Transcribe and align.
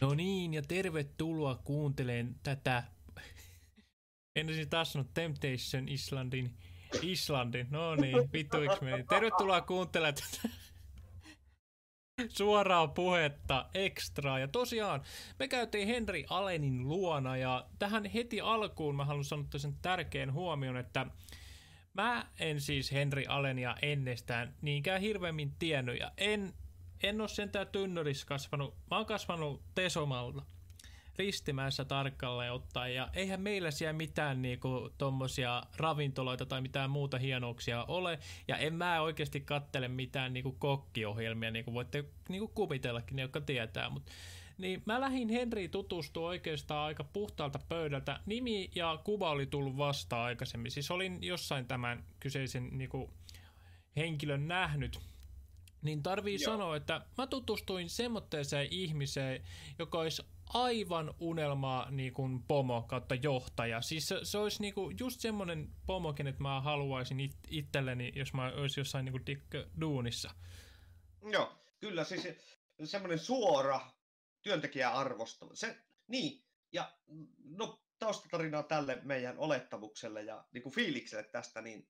No 0.00 0.14
niin, 0.14 0.54
ja 0.54 0.62
tervetuloa 0.62 1.54
kuuntelemaan 1.64 2.34
tätä. 2.42 2.82
En 4.36 4.46
olisi 4.46 4.66
taas 4.66 4.92
sanonut 4.92 5.14
Temptation 5.14 5.88
Islandin. 5.88 6.56
Islandin, 7.02 7.66
no 7.70 7.94
niin, 7.94 8.32
vittuiksi 8.32 8.84
meni. 8.84 9.04
Tervetuloa 9.04 9.60
kuuntelemaan 9.60 10.14
tätä 10.14 10.48
suoraa 12.28 12.88
puhetta, 12.88 13.70
ekstraa. 13.74 14.38
Ja 14.38 14.48
tosiaan, 14.48 15.02
me 15.38 15.48
käytiin 15.48 15.88
Henri 15.88 16.24
Alenin 16.30 16.88
luona 16.88 17.36
ja 17.36 17.66
tähän 17.78 18.04
heti 18.04 18.40
alkuun 18.40 18.96
mä 18.96 19.04
haluan 19.04 19.24
sanoa 19.24 19.46
sen 19.56 19.74
tärkeän 19.82 20.32
huomion, 20.32 20.76
että 20.76 21.06
mä 21.94 22.26
en 22.40 22.60
siis 22.60 22.92
Henri 22.92 23.26
Alenia 23.26 23.76
ennestään 23.82 24.54
niinkään 24.62 25.00
hirveämmin 25.00 25.54
tiennyt 25.58 25.98
ja 25.98 26.12
en 26.16 26.52
en 27.02 27.20
ole 27.20 27.28
sentään 27.28 27.66
tynnyrissä 27.66 28.26
kasvanut. 28.26 28.74
Mä 28.90 28.96
oon 28.96 29.06
kasvanut 29.06 29.62
Tesomalla. 29.74 30.46
Ristimäessä 31.16 31.84
tarkalleen 31.84 32.52
ottaen. 32.52 32.94
Ja 32.94 33.08
eihän 33.12 33.40
meillä 33.40 33.70
siellä 33.70 33.92
mitään 33.92 34.42
niinku 34.42 34.90
tommosia 34.98 35.62
ravintoloita 35.76 36.46
tai 36.46 36.60
mitään 36.60 36.90
muuta 36.90 37.18
hienouksia 37.18 37.84
ole. 37.84 38.18
Ja 38.48 38.56
en 38.56 38.74
mä 38.74 39.00
oikeasti 39.00 39.40
kattele 39.40 39.88
mitään 39.88 40.32
niinku 40.32 40.52
kokkiohjelmia, 40.52 41.50
niin 41.50 41.64
kuin 41.64 41.74
voitte 41.74 42.04
niinku 42.28 42.48
kuvitellakin, 42.48 43.16
ne 43.16 43.22
jotka 43.22 43.40
tietää. 43.40 43.90
Mut, 43.90 44.02
niin 44.58 44.82
mä 44.86 45.00
lähdin 45.00 45.28
Henri 45.28 45.68
tutustua 45.68 46.28
oikeastaan 46.28 46.86
aika 46.86 47.04
puhtaalta 47.04 47.58
pöydältä. 47.68 48.20
Nimi 48.26 48.70
ja 48.74 48.98
kuva 49.04 49.30
oli 49.30 49.46
tullut 49.46 49.76
vasta 49.76 50.24
aikaisemmin. 50.24 50.70
Siis 50.70 50.90
olin 50.90 51.18
jossain 51.22 51.66
tämän 51.66 52.04
kyseisen 52.20 52.68
niinku, 52.72 53.10
henkilön 53.96 54.48
nähnyt 54.48 55.00
niin 55.82 56.02
tarvii 56.02 56.38
Joo. 56.40 56.52
sanoa, 56.52 56.76
että 56.76 57.06
mä 57.18 57.26
tutustuin 57.26 57.90
semmoitteeseen 57.90 58.68
ihmiseen, 58.70 59.44
joka 59.78 59.98
olisi 59.98 60.22
aivan 60.46 61.14
unelmaa 61.20 61.90
niin 61.90 62.14
kuin 62.14 62.42
pomo 62.42 62.82
kautta 62.82 63.14
johtaja. 63.14 63.80
Siis 63.80 64.08
se, 64.08 64.20
se 64.22 64.38
olisi 64.38 64.62
niin 64.62 64.74
kuin 64.74 64.96
just 65.00 65.20
semmoinen 65.20 65.70
pomo, 65.86 66.12
kenet 66.12 66.38
mä 66.38 66.60
haluaisin 66.60 67.20
it, 67.20 67.36
itselleni, 67.48 68.12
jos 68.14 68.34
mä 68.34 68.52
olisin 68.56 68.80
jossain 68.80 69.04
niin 69.04 69.12
kuin 69.12 69.24
duunissa. 69.80 70.30
Joo, 71.32 71.58
kyllä 71.80 72.04
siis 72.04 72.28
semmoinen 72.84 73.18
suora 73.18 73.80
työntekijä 74.42 74.90
arvostava. 74.90 75.54
Se, 75.54 75.76
niin, 76.06 76.44
ja 76.72 76.92
no 77.44 77.82
taustatarinaa 77.98 78.62
tälle 78.62 78.98
meidän 79.02 79.38
olettamukselle 79.38 80.22
ja 80.22 80.44
niin 80.52 80.62
kuin 80.62 80.74
fiilikselle 80.74 81.24
tästä, 81.24 81.60
niin 81.60 81.88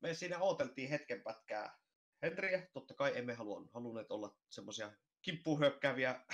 me 0.00 0.14
siinä 0.14 0.38
ooteltiin 0.38 0.90
hetken 0.90 1.22
pätkää 1.22 1.78
Henriä. 2.22 2.66
Totta 2.72 2.94
kai 2.94 3.18
emme 3.18 3.34
halua, 3.34 3.68
halunneet 3.74 4.10
olla 4.10 4.36
semmoisia 4.50 4.92
kimppuun 5.22 5.60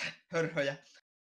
hörhöjä. 0.33 0.77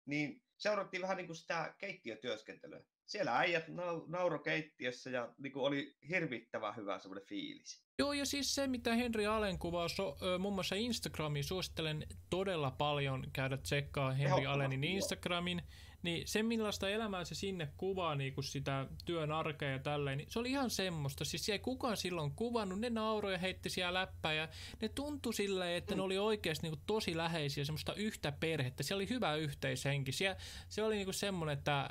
Niin 0.07 0.43
seurattiin 0.57 1.03
vähän 1.03 1.17
niin 1.17 1.27
kuin 1.27 1.37
sitä 1.37 1.75
keittiötyöskentelyä. 1.79 2.85
Siellä 3.07 3.39
äijät 3.39 3.65
nauro 4.07 4.39
keittiössä 4.39 5.11
ja 5.11 5.35
niin 5.39 5.53
kuin 5.53 5.65
oli 5.65 5.97
hirvittävän 6.09 6.77
hyvä 6.77 6.99
semmoinen 6.99 7.29
fiilis. 7.29 7.87
Joo, 7.99 8.13
ja 8.13 8.27
siis 8.27 8.55
se, 8.55 8.67
mitä 8.67 8.95
Henri 8.95 9.27
Allen 9.27 9.59
kuvaa 9.59 9.89
so, 9.89 10.17
muun 10.39 10.55
muassa 10.55 10.75
Instagramiin, 10.75 11.45
suosittelen 11.45 12.07
todella 12.31 12.71
paljon 12.71 13.25
käydä 13.33 13.57
tsekkaa 13.57 14.13
Henri 14.13 14.47
Allenin 14.47 14.85
Instagramin. 14.85 15.63
Niin 16.03 16.29
se 16.29 16.43
millaista 16.43 16.89
elämää 16.89 17.25
se 17.25 17.35
sinne 17.35 17.69
kuvaa 17.77 18.15
niin 18.15 18.35
kuin 18.35 18.45
sitä 18.45 18.87
työn 19.05 19.33
arkea 19.33 19.71
ja 19.71 19.79
tälleen, 19.79 20.19
niin 20.19 20.31
se 20.31 20.39
oli 20.39 20.51
ihan 20.51 20.71
semmoista. 20.71 21.25
Siis 21.25 21.49
ei 21.49 21.59
kukaan 21.59 21.97
silloin 21.97 22.35
kuvannut, 22.35 22.81
ne 22.81 22.91
nauroi 22.91 23.33
ja 23.33 23.39
heitti 23.39 23.71
siellä 23.71 24.01
läppää 24.01 24.33
ja 24.33 24.49
ne 24.83 24.89
tuntui 24.89 25.35
silleen, 25.35 25.77
että 25.77 25.95
ne 25.95 26.03
oli 26.03 26.19
oikeasti 26.19 26.63
niin 26.63 26.77
kuin 26.77 26.87
tosi 26.87 27.17
läheisiä, 27.17 27.65
semmoista 27.65 27.95
yhtä 27.95 28.33
perhettä. 28.33 28.83
Siellä 28.83 29.01
oli 29.01 29.09
hyvä 29.09 29.35
yhteishenki. 29.35 30.13
Siellä, 30.13 30.41
se 30.69 30.83
oli 30.83 30.95
niin 30.95 31.07
kuin 31.07 31.15
semmoinen, 31.15 31.59
että 31.59 31.91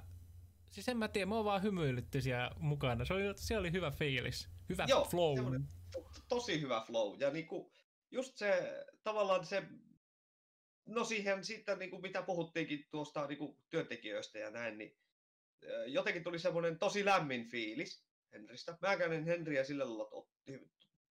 siis 0.70 0.90
en 0.90 0.98
mä 0.98 1.08
tiedä, 1.08 1.26
mä 1.26 1.44
vaan 1.44 1.64
hymyilytti 1.64 2.22
siellä 2.22 2.52
mukana. 2.60 3.06
Se 3.06 3.14
oli, 3.14 3.24
siellä 3.36 3.60
oli 3.60 3.72
hyvä 3.72 3.92
fiilis, 3.92 4.50
hyvä 4.70 4.86
Joo, 4.88 5.06
flow. 5.06 5.38
Tosi 6.30 6.62
hyvä 6.62 6.84
flow 6.88 7.22
ja 7.22 7.32
niinku, 7.32 7.72
just 8.12 8.38
se 8.38 8.86
tavallaan 9.04 9.46
se 9.46 9.64
No 10.86 11.04
siihen 11.04 11.46
sitten, 11.46 11.80
niin 11.80 11.90
kuin 11.90 12.02
mitä 12.02 12.22
puhuttiinkin 12.22 12.88
tuosta 12.92 13.28
niin 13.28 13.38
kuin 13.38 13.58
työntekijöistä 13.70 14.40
ja 14.40 14.50
näin, 14.52 14.78
niin 14.78 14.98
jotenkin 15.86 16.24
tuli 16.24 16.40
semmoinen 16.40 16.80
tosi 16.80 17.06
lämmin 17.06 17.50
fiilis 17.50 18.06
Henristä. 18.34 18.78
Mäkään 18.82 19.14
en 19.14 19.26
Henriä 19.26 19.64
sillä 19.64 19.84
lailla 19.84 20.10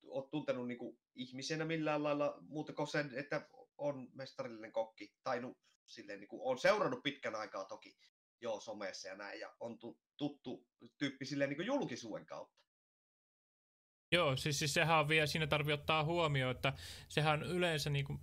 ole 0.08 0.28
tuntenut 0.30 0.68
niin 0.68 0.78
kuin 0.78 0.98
ihmisenä 1.14 1.64
millään 1.64 2.02
lailla 2.02 2.38
muuta 2.40 2.72
kuin 2.72 2.86
sen, 2.86 3.10
että 3.14 3.48
on 3.78 4.08
mestarillinen 4.12 4.72
kokki. 4.72 5.14
Tai 5.22 5.40
no, 5.40 5.54
silleen, 5.86 6.20
niin 6.20 6.28
kuin, 6.28 6.42
on 6.44 6.58
seurannut 6.58 7.02
pitkän 7.02 7.34
aikaa 7.34 7.64
toki 7.64 7.96
joo 8.40 8.60
somessa 8.60 9.08
ja 9.08 9.16
näin, 9.16 9.40
ja 9.40 9.54
on 9.60 9.78
tuttu 10.16 10.66
tyyppi 10.98 11.24
silleen 11.24 11.50
niin 11.50 11.66
julkisuuden 11.66 12.26
kautta. 12.26 12.64
Joo, 14.12 14.36
siis, 14.36 14.58
siis 14.58 14.74
sehän 14.74 14.98
on 14.98 15.08
vielä, 15.08 15.26
siinä 15.26 15.46
tarvii 15.46 15.74
ottaa 15.74 16.04
huomioon, 16.04 16.56
että 16.56 16.72
sehän 17.08 17.42
yleensä 17.42 17.90
niin 17.90 18.04
kuin 18.04 18.18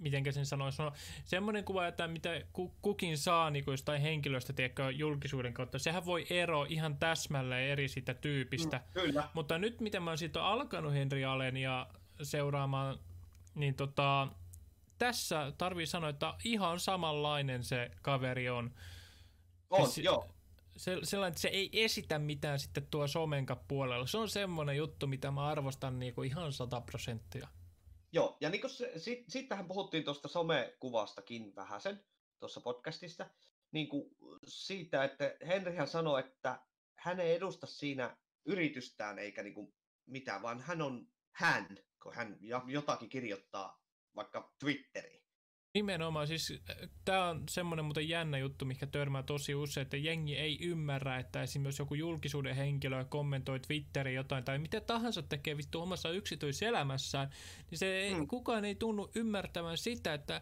miten 0.00 0.32
sen 0.32 0.46
sanoisi, 0.46 0.82
no, 0.82 0.92
semmoinen 1.24 1.64
kuva, 1.64 1.86
että 1.86 2.08
mitä 2.08 2.42
kukin 2.82 3.18
saa 3.18 3.50
niin 3.50 3.64
kuin 3.64 3.72
jostain 3.72 4.02
henkilöstä 4.02 4.52
tiedätkö, 4.52 4.90
julkisuuden 4.90 5.54
kautta, 5.54 5.78
sehän 5.78 6.06
voi 6.06 6.26
ero 6.30 6.66
ihan 6.68 6.96
täsmälleen 6.96 7.70
eri 7.70 7.88
siitä 7.88 8.14
tyypistä. 8.14 8.76
Mm, 8.76 8.92
kyllä. 8.92 9.28
Mutta 9.34 9.58
nyt 9.58 9.80
miten 9.80 10.02
mä 10.02 10.10
oon 10.10 10.18
siitä 10.18 10.44
alkanut 10.44 10.92
Henri 10.92 11.24
Alenia 11.24 11.86
seuraamaan, 12.22 12.98
niin 13.54 13.74
tota, 13.74 14.28
tässä 14.98 15.52
tarvii 15.58 15.86
sanoa, 15.86 16.10
että 16.10 16.34
ihan 16.44 16.80
samanlainen 16.80 17.64
se 17.64 17.90
kaveri 18.02 18.50
on. 18.50 18.74
On, 19.70 19.90
siis, 19.90 20.04
joo. 20.04 20.34
Se, 20.76 20.98
sellainen, 21.02 21.32
että 21.32 21.40
se 21.40 21.48
ei 21.48 21.70
esitä 21.72 22.18
mitään 22.18 22.58
sitten 22.58 22.86
tuo 22.86 23.06
somenka 23.06 23.56
puolella. 23.56 24.06
Se 24.06 24.18
on 24.18 24.28
semmoinen 24.28 24.76
juttu, 24.76 25.06
mitä 25.06 25.30
mä 25.30 25.46
arvostan 25.46 25.98
niin 25.98 26.14
kuin 26.14 26.28
ihan 26.28 26.52
sata 26.52 26.80
prosenttia. 26.80 27.48
Joo, 28.12 28.36
ja 28.40 28.50
niin 28.50 28.70
se, 28.70 28.92
sit, 28.96 29.24
sittenhän 29.28 29.68
puhuttiin 29.68 30.04
tuosta 30.04 30.28
somekuvastakin 30.28 31.56
vähäsen 31.56 32.04
tuossa 32.38 32.60
podcastissa, 32.60 33.26
niin 33.72 33.88
kuin 33.88 34.16
siitä, 34.46 35.04
että 35.04 35.36
Henrihän 35.46 35.88
sanoi, 35.88 36.20
että 36.20 36.60
hän 36.96 37.20
ei 37.20 37.34
edusta 37.34 37.66
siinä 37.66 38.16
yritystään 38.44 39.18
eikä 39.18 39.42
niin 39.42 39.54
kuin 39.54 39.74
mitään, 40.06 40.42
vaan 40.42 40.60
hän 40.60 40.82
on 40.82 41.08
hän, 41.32 41.78
kun 42.02 42.14
hän 42.14 42.38
jotakin 42.66 43.08
kirjoittaa 43.08 43.82
vaikka 44.16 44.54
Twitteriin. 44.58 45.19
Nimenomaan, 45.74 46.26
siis 46.26 46.62
äh, 46.70 46.76
tämä 47.04 47.28
on 47.28 47.42
semmoinen 47.50 47.84
muuten 47.84 48.08
jännä 48.08 48.38
juttu, 48.38 48.64
mikä 48.64 48.86
törmää 48.86 49.22
tosi 49.22 49.54
usein, 49.54 49.82
että 49.82 49.96
jengi 49.96 50.36
ei 50.36 50.58
ymmärrä, 50.60 51.18
että 51.18 51.42
esimerkiksi 51.42 51.82
joku 51.82 51.94
julkisuuden 51.94 52.56
henkilö 52.56 53.04
kommentoi 53.04 53.60
Twitteriin 53.60 54.16
jotain 54.16 54.44
tai 54.44 54.58
mitä 54.58 54.80
tahansa 54.80 55.22
tekee 55.22 55.56
vittu 55.56 55.80
omassa 55.80 56.10
yksityiselämässään, 56.10 57.30
niin 57.70 57.78
se 57.78 57.86
ei, 57.86 58.14
mm. 58.14 58.26
kukaan 58.26 58.64
ei 58.64 58.74
tunnu 58.74 59.10
ymmärtävän 59.14 59.78
sitä, 59.78 60.14
että 60.14 60.40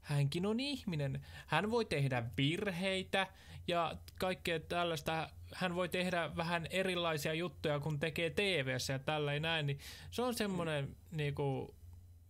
hänkin 0.00 0.46
on 0.46 0.60
ihminen. 0.60 1.26
Hän 1.46 1.70
voi 1.70 1.84
tehdä 1.84 2.22
virheitä 2.36 3.26
ja 3.68 3.96
kaikkea 4.18 4.60
tällaista. 4.60 5.30
Hän 5.54 5.74
voi 5.74 5.88
tehdä 5.88 6.36
vähän 6.36 6.66
erilaisia 6.70 7.34
juttuja, 7.34 7.80
kun 7.80 8.00
tekee 8.00 8.30
tv 8.30 8.76
ja 8.92 8.98
tällä 8.98 9.40
näin, 9.40 9.66
niin 9.66 9.78
se 10.10 10.22
on 10.22 10.34
semmoinen 10.34 10.84
mm. 10.84 11.16
niinku, 11.16 11.74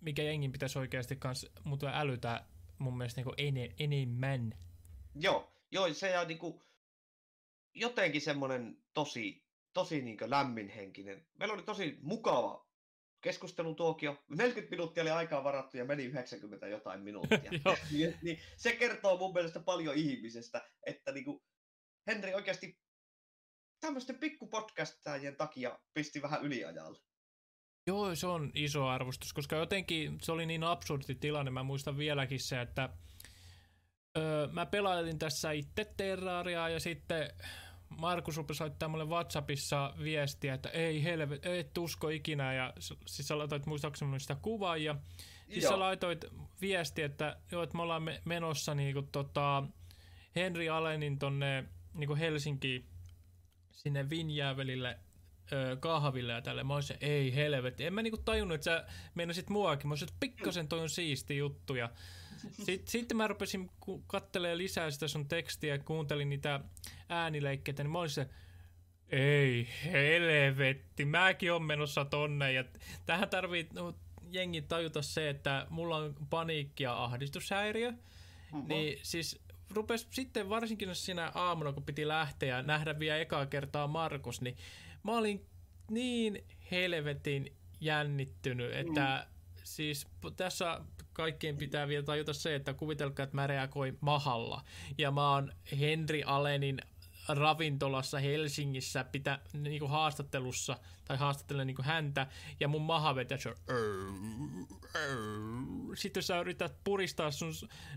mikä 0.00 0.22
jengin 0.22 0.52
pitäisi 0.52 0.78
oikeasti 0.78 1.16
kans, 1.16 1.46
mutta 1.64 1.90
älytä 1.94 2.44
mun 2.78 2.98
mielestä 2.98 3.20
niin 3.20 3.34
ene, 3.38 3.74
enemmän. 3.78 4.54
Joo, 5.14 5.52
joo, 5.70 5.94
se 5.94 6.18
on 6.18 6.28
niinku 6.28 6.62
jotenkin 7.74 8.20
semmoinen 8.20 8.78
tosi, 8.94 9.46
tosi 9.72 10.02
niin 10.02 10.18
lämminhenkinen. 10.26 11.26
Meillä 11.38 11.54
oli 11.54 11.62
tosi 11.62 11.98
mukava 12.02 12.70
keskustelun 13.20 13.76
tuokio. 13.76 14.24
40 14.28 14.70
minuuttia 14.70 15.02
oli 15.02 15.10
aikaa 15.10 15.44
varattu 15.44 15.76
ja 15.76 15.84
meni 15.84 16.04
90 16.04 16.66
jotain 16.68 17.00
minuuttia. 17.00 17.50
niin, 17.92 18.18
niin, 18.22 18.40
se 18.56 18.76
kertoo 18.76 19.16
mun 19.16 19.32
mielestä 19.32 19.60
paljon 19.60 19.94
ihmisestä, 19.96 20.68
että 20.86 21.12
niinku 21.12 21.44
Henri 22.06 22.34
oikeasti 22.34 22.80
tämmöisten 23.80 24.18
pikkupodcastajien 24.18 25.36
takia 25.36 25.78
pisti 25.94 26.22
vähän 26.22 26.42
yliajalle. 26.42 27.00
Joo, 27.86 28.14
se 28.14 28.26
on 28.26 28.50
iso 28.54 28.86
arvostus, 28.86 29.32
koska 29.32 29.56
jotenkin 29.56 30.18
se 30.22 30.32
oli 30.32 30.46
niin 30.46 30.64
absurdi 30.64 31.14
tilanne. 31.14 31.50
Mä 31.50 31.62
muistan 31.62 31.96
vieläkin 31.96 32.40
se, 32.40 32.60
että 32.60 32.88
öö, 34.18 34.48
mä 34.52 34.66
pelailin 34.66 35.18
tässä 35.18 35.52
itse 35.52 35.92
Terrariaa 35.96 36.68
ja 36.68 36.80
sitten 36.80 37.30
Markus 37.88 38.36
rupesi 38.36 38.58
soittaa 38.58 38.88
mulle 38.88 39.04
Whatsappissa 39.04 39.94
viestiä, 40.02 40.54
että 40.54 40.68
ei 40.68 41.04
helvet, 41.04 41.46
et 41.46 41.78
usko 41.78 42.08
ikinä. 42.08 42.54
Ja 42.54 42.72
siis 43.06 43.28
sä 43.28 43.38
laitoit 43.38 43.66
muistaakseni 43.66 44.20
sitä 44.20 44.36
kuvaa 44.42 44.76
ja 44.76 44.96
siis 45.48 45.64
joo. 45.64 45.72
sä 45.72 45.78
laitoit 45.78 46.24
viesti, 46.60 47.02
että 47.02 47.36
joo, 47.52 47.62
että 47.62 47.76
me 47.76 47.82
ollaan 47.82 48.10
menossa 48.24 48.74
niinku 48.74 49.02
tota 49.02 49.62
Henri 50.36 50.68
Alenin 50.68 51.18
tonne 51.18 51.64
niinku 51.94 52.16
Helsinki 52.16 52.84
sinne 53.70 54.10
Vinjäävelille 54.10 54.98
kahville 55.80 56.32
ja 56.32 56.42
tälle. 56.42 56.64
Mä 56.64 56.74
olisin, 56.74 56.96
ei 57.00 57.34
helvetti. 57.34 57.86
En 57.86 57.94
mä 57.94 58.02
niinku 58.02 58.18
tajunnut, 58.24 58.54
että 58.54 58.64
sä 58.64 58.86
meinasit 59.14 59.50
muakin. 59.50 59.88
Mä 59.88 59.92
olisin, 59.92 60.08
että 60.08 60.20
pikkasen 60.20 60.68
toi 60.68 60.80
on 60.80 60.90
siisti 60.90 61.36
juttu. 61.36 61.74
Ja 61.74 61.90
Sitten, 62.52 62.88
sitten 62.88 63.16
mä 63.16 63.28
rupesin 63.28 63.70
katselemaan 64.06 64.58
lisää 64.58 64.90
sitä 64.90 65.08
sun 65.08 65.28
tekstiä 65.28 65.74
ja 65.74 65.78
kuuntelin 65.78 66.28
niitä 66.28 66.60
äänileikkeitä, 67.08 67.82
niin 67.82 67.90
mä 67.90 67.98
olisin 67.98 68.26
ei 69.10 69.68
helvetti, 69.84 71.04
mäkin 71.04 71.52
on 71.52 71.62
menossa 71.62 72.04
tonne. 72.04 72.52
Ja 72.52 72.64
tähän 73.06 73.28
tarvii 73.28 73.68
no, 73.74 73.94
jengi 74.30 74.62
tajuta 74.62 75.02
se, 75.02 75.30
että 75.30 75.66
mulla 75.70 75.96
on 75.96 76.14
paniikki 76.30 76.82
ja 76.82 77.04
ahdistushäiriö. 77.04 77.88
Uh-huh. 77.88 78.68
Niin 78.68 78.98
siis 79.02 79.40
rupes 79.70 80.08
sitten 80.10 80.48
varsinkin 80.48 80.94
siinä 80.94 81.32
aamuna, 81.34 81.72
kun 81.72 81.82
piti 81.82 82.08
lähteä 82.08 82.56
ja 82.56 82.62
nähdä 82.62 82.98
vielä 82.98 83.18
ekaa 83.18 83.46
kertaa 83.46 83.86
Markus, 83.86 84.40
niin 84.40 84.56
mä 85.02 85.16
olin 85.16 85.46
niin 85.90 86.44
helvetin 86.70 87.56
jännittynyt, 87.80 88.74
että 88.74 89.26
mm. 89.26 89.60
siis 89.64 90.06
tässä 90.36 90.80
kaikkien 91.12 91.56
pitää 91.56 91.88
vielä 91.88 92.04
tajuta 92.04 92.32
se, 92.32 92.54
että 92.54 92.74
kuvitelkaa, 92.74 93.24
että 93.24 93.36
mä 93.36 93.46
reagoin 93.46 93.98
mahalla. 94.00 94.64
Ja 94.98 95.10
mä 95.10 95.30
oon 95.30 95.52
Henri 95.80 96.22
Alenin 96.22 96.80
ravintolassa 97.28 98.18
Helsingissä 98.18 99.04
pitä, 99.04 99.38
niin 99.52 99.78
kuin 99.78 99.90
haastattelussa, 99.90 100.78
tai 101.04 101.16
haastattelen 101.16 101.66
niin 101.66 101.74
kuin 101.74 101.86
häntä, 101.86 102.26
ja 102.60 102.68
mun 102.68 102.82
maha 102.82 103.14
vetää 103.14 103.38
se 103.38 103.54
Sitten 105.94 106.22
sä 106.22 106.40
yrität 106.40 106.74
puristaa 106.84 107.30
sun 107.30 107.52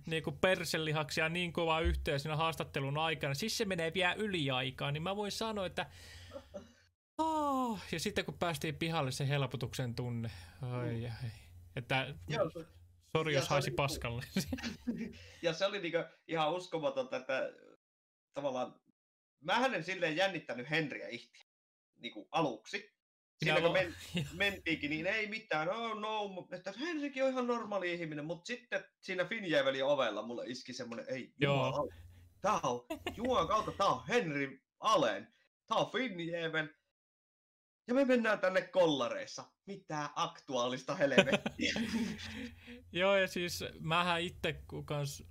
niin 0.05 0.23
kuin 0.23 0.37
perselihaksia 0.37 1.29
niin 1.29 1.53
kovaa 1.53 1.81
yhteen 1.81 2.19
siinä 2.19 2.35
haastattelun 2.35 2.97
aikana, 2.97 3.33
siis 3.33 3.57
se 3.57 3.65
menee 3.65 3.93
vielä 3.93 4.13
yliaikaa, 4.13 4.91
niin 4.91 5.03
mä 5.03 5.15
voin 5.15 5.31
sanoa, 5.31 5.65
että 5.65 5.85
Oh, 7.17 7.79
ja 7.91 7.99
sitten 7.99 8.25
kun 8.25 8.37
päästiin 8.37 8.75
pihalle, 8.75 9.11
se 9.11 9.27
helpotuksen 9.27 9.95
tunne. 9.95 10.31
Ai, 10.61 10.99
mm. 10.99 11.11
ai. 11.23 11.29
Että, 11.75 12.15
sori 13.11 13.33
jos 13.33 13.49
haisi 13.49 13.69
niinku, 13.69 13.83
paskalle. 13.83 14.23
ja 15.41 15.53
se 15.53 15.65
oli 15.65 15.79
niinku 15.79 15.97
ihan 16.27 16.53
uskomatonta, 16.53 17.17
että 17.17 17.53
tavallaan 18.33 18.81
mä 19.41 19.59
hänen 19.59 19.83
silleen 19.83 20.15
jännittänyt 20.15 20.69
Henriä 20.69 21.07
ihtiä 21.07 21.43
niin 21.99 22.13
kuin 22.13 22.27
aluksi. 22.31 22.93
Siinä 23.43 23.61
kun 23.61 23.73
men, 23.73 23.95
mentiinkin, 24.33 24.89
niin 24.89 25.07
ei 25.07 25.27
mitään, 25.27 25.69
oh 25.69 25.99
no, 25.99 26.47
että 26.51 26.73
Henrikin 26.79 27.23
on 27.23 27.29
ihan 27.29 27.47
normaali 27.47 27.93
ihminen, 27.93 28.25
mutta 28.25 28.45
sitten 28.45 28.83
siinä 29.01 29.25
Finjävelin 29.25 29.85
ovella 29.85 30.21
mulle 30.21 30.45
iski 30.47 30.73
semmoinen, 30.73 31.05
ei 31.09 31.33
Joo. 31.39 31.89
tää 32.41 32.59
on, 32.63 32.85
Jumalan 33.15 33.47
kautta, 33.47 33.71
tää 33.71 33.87
on 33.87 34.07
Henri 34.07 34.61
Alen, 34.79 35.33
tää 35.67 35.77
on 35.77 35.91
Finjävel, 35.91 36.67
ja 37.87 37.93
me 37.93 38.05
mennään 38.05 38.39
tänne 38.39 38.61
kollareissa. 38.61 39.43
Mitä 39.65 40.09
aktuaalista 40.15 40.95
helvettiä. 40.95 41.73
Joo, 42.91 43.15
ja 43.15 43.27
siis 43.27 43.63
mähän 43.79 44.21
itse 44.21 44.63
kans 44.85 45.23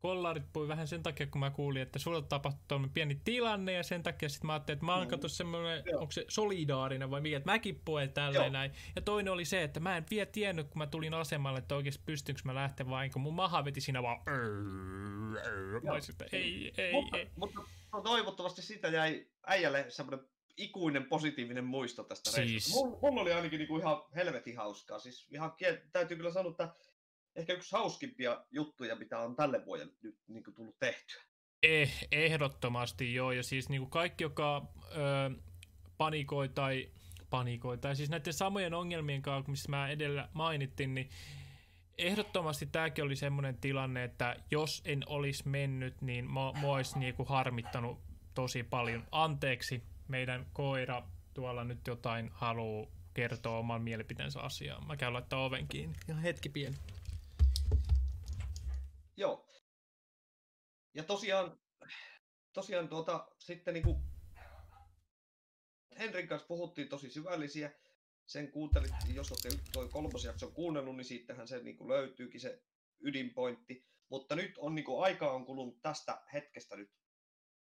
kollarit 0.00 0.52
pui 0.52 0.68
vähän 0.68 0.88
sen 0.88 1.02
takia, 1.02 1.26
kun 1.26 1.40
mä 1.40 1.50
kuulin, 1.50 1.82
että 1.82 1.98
sulla 1.98 2.22
tapahtui 2.22 2.88
pieni 2.94 3.20
tilanne 3.24 3.72
ja 3.72 3.82
sen 3.82 4.02
takia 4.02 4.28
sitten 4.28 4.46
mä 4.46 4.52
ajattelin, 4.52 4.76
että 4.76 4.86
mä 4.86 4.96
oon 4.96 5.06
mm. 5.06 5.28
semmoinen, 5.28 5.84
onko 5.98 6.12
se 6.12 6.24
solidaarinen 6.28 7.10
vai 7.10 7.20
mikä, 7.20 7.36
että 7.36 7.50
mäkin 7.50 7.80
puen 7.84 8.12
tälleen 8.12 8.52
näin. 8.52 8.72
Ja 8.96 9.02
toinen 9.02 9.32
oli 9.32 9.44
se, 9.44 9.62
että 9.62 9.80
mä 9.80 9.96
en 9.96 10.04
vielä 10.10 10.26
tiennyt, 10.26 10.68
kun 10.68 10.78
mä 10.78 10.86
tulin 10.86 11.14
asemalle, 11.14 11.58
että 11.58 11.76
oikeasti 11.76 12.02
pystynkö 12.06 12.40
mä 12.44 12.54
lähteä 12.54 12.88
vai 12.88 13.10
kun 13.10 13.22
mun 13.22 13.34
maha 13.34 13.64
veti 13.64 13.80
siinä 13.80 14.02
vaan 14.02 14.18
mä 15.82 16.00
sitten, 16.00 16.28
ei, 16.32 16.72
ei, 16.78 16.92
mutta, 16.92 17.16
ei. 17.16 17.30
Mutta 17.36 17.60
toivottavasti 18.04 18.62
siitä 18.62 18.88
jäi 18.88 19.26
äijälle 19.46 19.86
semmoinen 19.88 20.26
ikuinen 20.60 21.04
positiivinen 21.04 21.64
muisto 21.64 22.04
tästä 22.04 22.30
siis... 22.30 22.50
reissusta. 22.50 22.86
Mulla, 22.86 22.98
mulla 23.02 23.20
oli 23.20 23.32
ainakin 23.32 23.58
niinku 23.58 23.78
ihan 23.78 24.02
helvetin 24.14 24.56
hauskaa. 24.56 24.98
Siis 24.98 25.28
ihan 25.30 25.52
täytyy 25.92 26.16
kyllä 26.16 26.32
sanoa, 26.32 26.50
että 26.50 26.74
ehkä 27.36 27.52
yksi 27.52 27.72
hauskimpia 27.72 28.44
juttuja, 28.50 28.96
mitä 28.96 29.18
on 29.18 29.36
tälle 29.36 29.64
vuodelle 29.64 29.92
nyt 30.02 30.18
niin 30.28 30.44
kuin 30.44 30.54
tullut 30.54 30.78
tehtyä. 30.78 31.22
Eh, 31.62 32.08
ehdottomasti 32.12 33.14
joo, 33.14 33.32
ja 33.32 33.42
siis 33.42 33.68
niin 33.68 33.80
kuin 33.80 33.90
kaikki, 33.90 34.24
joka 34.24 34.66
ö, 34.96 35.30
panikoi 35.98 36.48
tai 36.48 36.90
panikoi, 37.30 37.78
tai 37.78 37.96
siis 37.96 38.10
näiden 38.10 38.32
samojen 38.32 38.74
ongelmien 38.74 39.22
kanssa, 39.22 39.50
mistä 39.50 39.70
mä 39.70 39.88
edellä 39.88 40.28
mainittin, 40.32 40.94
niin 40.94 41.10
ehdottomasti 41.98 42.66
tämäkin 42.66 43.04
oli 43.04 43.16
semmoinen 43.16 43.56
tilanne, 43.56 44.04
että 44.04 44.36
jos 44.50 44.82
en 44.84 45.02
olisi 45.06 45.48
mennyt, 45.48 46.02
niin 46.02 46.30
mua, 46.30 46.52
mua 46.52 46.76
olisi 46.76 46.98
niin 46.98 47.14
kuin 47.14 47.28
harmittanut 47.28 47.98
tosi 48.34 48.62
paljon. 48.62 49.06
Anteeksi, 49.12 49.82
meidän 50.10 50.46
koira 50.52 51.02
tuolla 51.34 51.64
nyt 51.64 51.86
jotain 51.86 52.30
haluaa 52.32 52.86
kertoa 53.14 53.58
oman 53.58 53.82
mielipiteensä 53.82 54.40
asiaan. 54.40 54.86
Mä 54.86 54.96
käyn 54.96 55.12
laittaa 55.12 55.44
oven 55.44 55.68
kiinni. 55.68 55.96
Ihan 56.08 56.22
hetki 56.22 56.48
pieni. 56.48 56.76
Joo. 59.16 59.48
Ja 60.94 61.04
tosiaan, 61.04 61.58
tosiaan 62.52 62.88
tuota, 62.88 63.28
sitten 63.38 63.74
niin 63.74 63.84
kuin 63.84 64.02
Henrin 65.98 66.28
kanssa 66.28 66.48
puhuttiin 66.48 66.88
tosi 66.88 67.10
syvällisiä. 67.10 67.70
Sen 68.26 68.52
kuuntelit, 68.52 68.92
jos 69.14 69.32
olette 69.32 69.70
toi 69.72 69.88
kolmas 69.88 70.24
jakson 70.24 70.52
kuunnellut, 70.52 70.96
niin 70.96 71.04
siitähän 71.04 71.48
se 71.48 71.62
niin 71.62 71.76
kuin 71.76 71.88
löytyykin 71.88 72.40
se 72.40 72.62
ydinpointti. 73.00 73.86
Mutta 74.08 74.36
nyt 74.36 74.58
on 74.58 74.74
niin 74.74 74.84
kuin, 74.84 75.04
aika 75.04 75.32
on 75.32 75.46
kulunut 75.46 75.82
tästä 75.82 76.22
hetkestä 76.32 76.76
nyt 76.76 76.90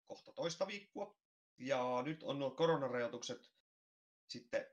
kohta 0.07 0.33
toista 0.33 0.67
viikkoa. 0.67 1.17
Ja 1.59 2.03
nyt 2.05 2.23
on 2.23 2.39
nuo 2.39 2.51
koronarajoitukset 2.51 3.51
sitten 4.29 4.67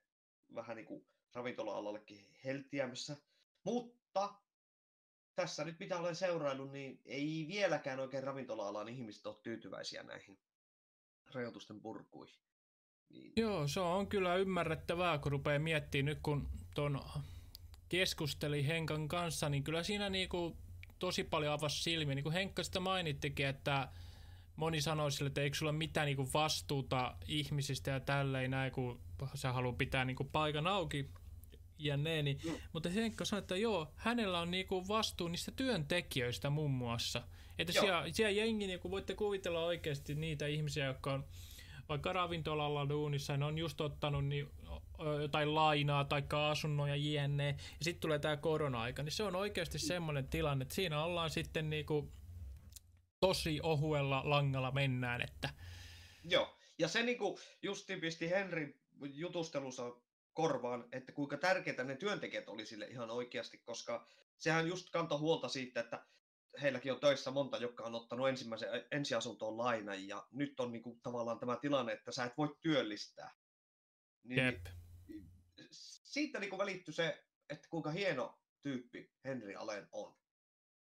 vähän 0.55 0.77
niin 0.77 0.85
kuin 0.85 1.07
ravintola-alallekin 1.33 2.25
heltiämässä. 2.43 3.17
Mutta 3.63 4.33
tässä 5.35 5.63
nyt 5.63 5.79
mitä 5.79 5.99
olen 5.99 6.15
seuraillut, 6.15 6.71
niin 6.71 7.01
ei 7.05 7.45
vieläkään 7.47 7.99
oikein 7.99 8.23
ravintola-alan 8.23 8.89
ihmiset 8.89 9.27
ole 9.27 9.35
tyytyväisiä 9.43 10.03
näihin 10.03 10.39
rajoitusten 11.33 11.81
purkuihin. 11.81 12.35
Niin... 13.09 13.33
Joo, 13.35 13.67
se 13.67 13.79
on 13.79 14.07
kyllä 14.07 14.35
ymmärrettävää, 14.35 15.17
kun 15.17 15.31
rupeaa 15.31 15.59
miettimään 15.59 16.05
nyt, 16.05 16.19
kun 16.23 16.49
ton 16.75 17.01
keskusteli 17.89 18.67
Henkan 18.67 19.07
kanssa, 19.07 19.49
niin 19.49 19.63
kyllä 19.63 19.83
siinä 19.83 20.09
niinku 20.09 20.57
tosi 20.99 21.23
paljon 21.23 21.53
avasi 21.53 21.83
silmiä. 21.83 22.15
Niin 22.15 22.23
kuin 22.23 22.33
Henkka 22.33 22.63
sitä 22.63 22.79
mainittikin, 22.79 23.47
että 23.47 23.87
moni 24.55 24.81
sanoi 24.81 25.11
sille, 25.11 25.27
että 25.27 25.41
eikö 25.41 25.57
sulla 25.57 25.71
mitään 25.71 26.05
niinku 26.05 26.29
vastuuta 26.33 27.15
ihmisistä 27.27 27.91
ja 27.91 27.99
tälleen 27.99 28.51
näin, 28.51 28.71
kun 28.71 28.99
sä 29.35 29.53
haluaa 29.53 29.73
pitää 29.73 30.05
niinku 30.05 30.23
paikan 30.23 30.67
auki 30.67 31.09
jne. 31.77 32.23
Niin, 32.23 32.39
mm. 32.45 32.51
Mutta 32.73 32.89
Henkka 32.89 33.25
sanoi, 33.25 33.39
että 33.39 33.55
joo, 33.55 33.91
hänellä 33.95 34.39
on 34.39 34.51
niinku 34.51 34.87
vastuu 34.87 35.27
niistä 35.27 35.51
työntekijöistä 35.51 36.49
muun 36.49 36.71
muassa. 36.71 37.23
Että 37.57 37.73
siellä, 37.73 38.03
siellä 38.11 38.31
jengi, 38.31 38.67
niin 38.67 38.79
voitte 38.91 39.15
kuvitella 39.15 39.65
oikeasti 39.65 40.15
niitä 40.15 40.47
ihmisiä, 40.47 40.85
jotka 40.85 41.13
on 41.13 41.25
vaikka 41.89 42.13
ravintolalla 42.13 42.89
duunissa, 42.89 43.37
ne 43.37 43.45
on 43.45 43.57
just 43.57 43.81
ottanut 43.81 44.25
niin, 44.25 44.47
jotain 45.21 45.55
lainaa 45.55 46.03
tai 46.03 46.23
asunnoja 46.49 46.95
jne. 46.95 47.47
Ja 47.49 47.83
sitten 47.83 48.01
tulee 48.01 48.19
tämä 48.19 48.37
korona-aika, 48.37 49.03
niin 49.03 49.11
se 49.11 49.23
on 49.23 49.35
oikeasti 49.35 49.79
semmoinen 49.79 50.27
tilanne, 50.27 50.63
että 50.63 50.75
siinä 50.75 51.03
ollaan 51.03 51.29
sitten 51.29 51.69
niinku 51.69 52.11
tosi 53.27 53.59
ohuella 53.63 54.21
langalla 54.29 54.71
mennään. 54.71 55.21
Että... 55.21 55.49
Joo, 56.23 56.57
ja 56.77 56.87
se 56.87 57.03
niinku 57.03 57.39
justiin 57.61 58.01
pisti 58.01 58.29
Henri 58.29 58.81
jutustelussa 59.01 59.95
korvaan, 60.33 60.87
että 60.91 61.11
kuinka 61.11 61.37
tärkeitä 61.37 61.83
ne 61.83 61.95
työntekijät 61.95 62.49
oli 62.49 62.65
sille 62.65 62.85
ihan 62.85 63.11
oikeasti, 63.11 63.57
koska 63.57 64.07
sehän 64.37 64.67
just 64.67 64.89
kantoi 64.89 65.19
huolta 65.19 65.49
siitä, 65.49 65.79
että 65.79 66.05
heilläkin 66.61 66.93
on 66.93 66.99
töissä 66.99 67.31
monta, 67.31 67.57
jotka 67.57 67.83
on 67.83 67.95
ottanut 67.95 68.29
ensimmäisen 68.29 68.69
ensiasuntoon 68.91 69.57
lainan, 69.57 70.07
ja 70.07 70.27
nyt 70.31 70.59
on 70.59 70.71
niinku 70.71 70.99
tavallaan 71.03 71.39
tämä 71.39 71.57
tilanne, 71.61 71.93
että 71.93 72.11
sä 72.11 72.23
et 72.23 72.37
voi 72.37 72.57
työllistää. 72.61 73.35
Niin, 74.23 74.45
Jep. 74.45 74.65
Siitä 76.03 76.39
niinku 76.39 76.57
välittyi 76.57 76.93
se, 76.93 77.25
että 77.49 77.67
kuinka 77.69 77.91
hieno 77.91 78.39
tyyppi 78.61 79.11
Henri 79.23 79.55
Alen 79.55 79.87
on. 79.91 80.15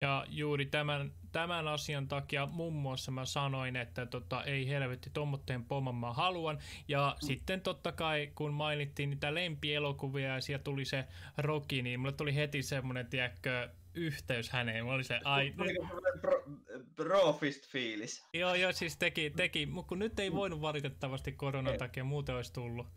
Ja 0.01 0.25
juuri 0.29 0.65
tämän, 0.65 1.12
tämän 1.32 1.68
asian 1.68 2.08
takia 2.08 2.46
muun 2.46 2.74
muassa 2.74 3.12
mä 3.12 3.25
sanoin, 3.25 3.75
että 3.75 4.06
tota, 4.06 4.44
ei 4.44 4.68
helvetti, 4.68 5.10
tuommoitteen 5.13 5.65
pomman 5.65 5.96
mä 5.96 6.13
haluan. 6.13 6.60
Ja 6.88 7.15
mm. 7.22 7.25
sitten 7.25 7.62
totta 7.62 7.91
kai, 7.91 8.32
kun 8.36 8.53
mainittiin 8.53 9.10
niitä 9.10 9.34
lempielokuvia 9.34 10.34
ja 10.34 10.41
siellä 10.41 10.63
tuli 10.63 10.86
se 10.86 11.06
Rocky, 11.38 11.82
niin 11.82 12.00
mulle 12.00 12.13
tuli 12.13 12.36
heti 12.36 12.63
semmoinen, 12.63 13.08
tiedätkö, 13.08 13.70
yhteys 13.96 14.50
häneen. 14.50 14.86
Mä 14.86 14.91
olin 14.91 15.06
se, 15.06 15.20
ai... 15.24 15.53
Bro, 16.22 16.44
brofist 16.96 17.68
fiilis. 17.68 18.25
Joo, 18.34 18.56
joo, 18.56 18.72
siis 18.72 18.98
teki, 18.98 19.29
teki. 19.29 19.65
mutta 19.65 19.89
kun 19.89 20.00
nyt 20.00 20.20
ei 20.20 20.32
voinut 20.32 20.62
valitettavasti 20.62 21.32
koronan 21.32 21.74
ei. 21.74 21.79
takia, 21.79 22.03
muuten 22.03 22.36
olisi 22.36 22.53
tullut, 22.53 22.88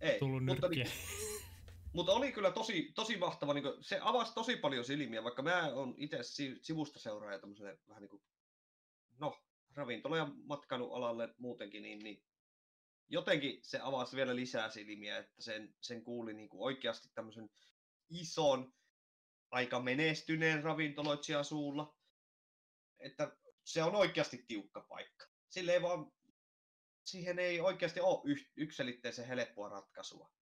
ei, 0.00 0.18
tullut 0.18 0.44
nyrkkiä. 0.44 0.84
Niin, 0.84 1.42
mutta 1.94 2.12
oli 2.12 2.32
kyllä 2.32 2.50
tosi, 2.50 2.92
tosi 2.94 3.16
mahtava, 3.16 3.54
niin 3.54 3.64
kuin, 3.64 3.84
se 3.84 3.98
avasi 4.02 4.34
tosi 4.34 4.56
paljon 4.56 4.84
silmiä, 4.84 5.24
vaikka 5.24 5.42
mä 5.42 5.72
oon 5.74 5.94
itse 5.96 6.18
sivusta 6.62 6.98
seuraaja 6.98 7.38
tämmöiselle 7.38 7.78
vähän 7.88 8.00
niin 8.00 8.10
kuin, 8.10 8.22
no, 9.18 9.42
ravintola- 9.74 10.16
ja 10.16 10.28
matkailualalle 10.44 11.34
muutenkin, 11.38 11.82
niin, 11.82 11.98
niin 11.98 12.24
jotenkin 13.08 13.60
se 13.62 13.78
avasi 13.82 14.16
vielä 14.16 14.36
lisää 14.36 14.70
silmiä, 14.70 15.18
että 15.18 15.42
sen, 15.42 15.74
sen 15.80 16.04
kuuli 16.04 16.34
niin 16.34 16.48
kuin 16.48 16.62
oikeasti 16.62 17.08
tämmöisen 17.14 17.50
ison 18.10 18.72
aika 19.50 19.80
menestyneen 19.80 20.62
ravintoloitsijan 20.62 21.44
suulla, 21.44 21.96
että 22.98 23.36
se 23.64 23.82
on 23.82 23.94
oikeasti 23.94 24.44
tiukka 24.48 24.80
paikka. 24.88 25.26
Sille 25.48 25.72
ei 25.72 25.82
vaan, 25.82 26.12
siihen 27.04 27.38
ei 27.38 27.60
oikeasti 27.60 28.00
ole 28.00 28.36
yksilitteisen 28.56 29.26
helppoa 29.26 29.68
ratkaisua. 29.68 30.32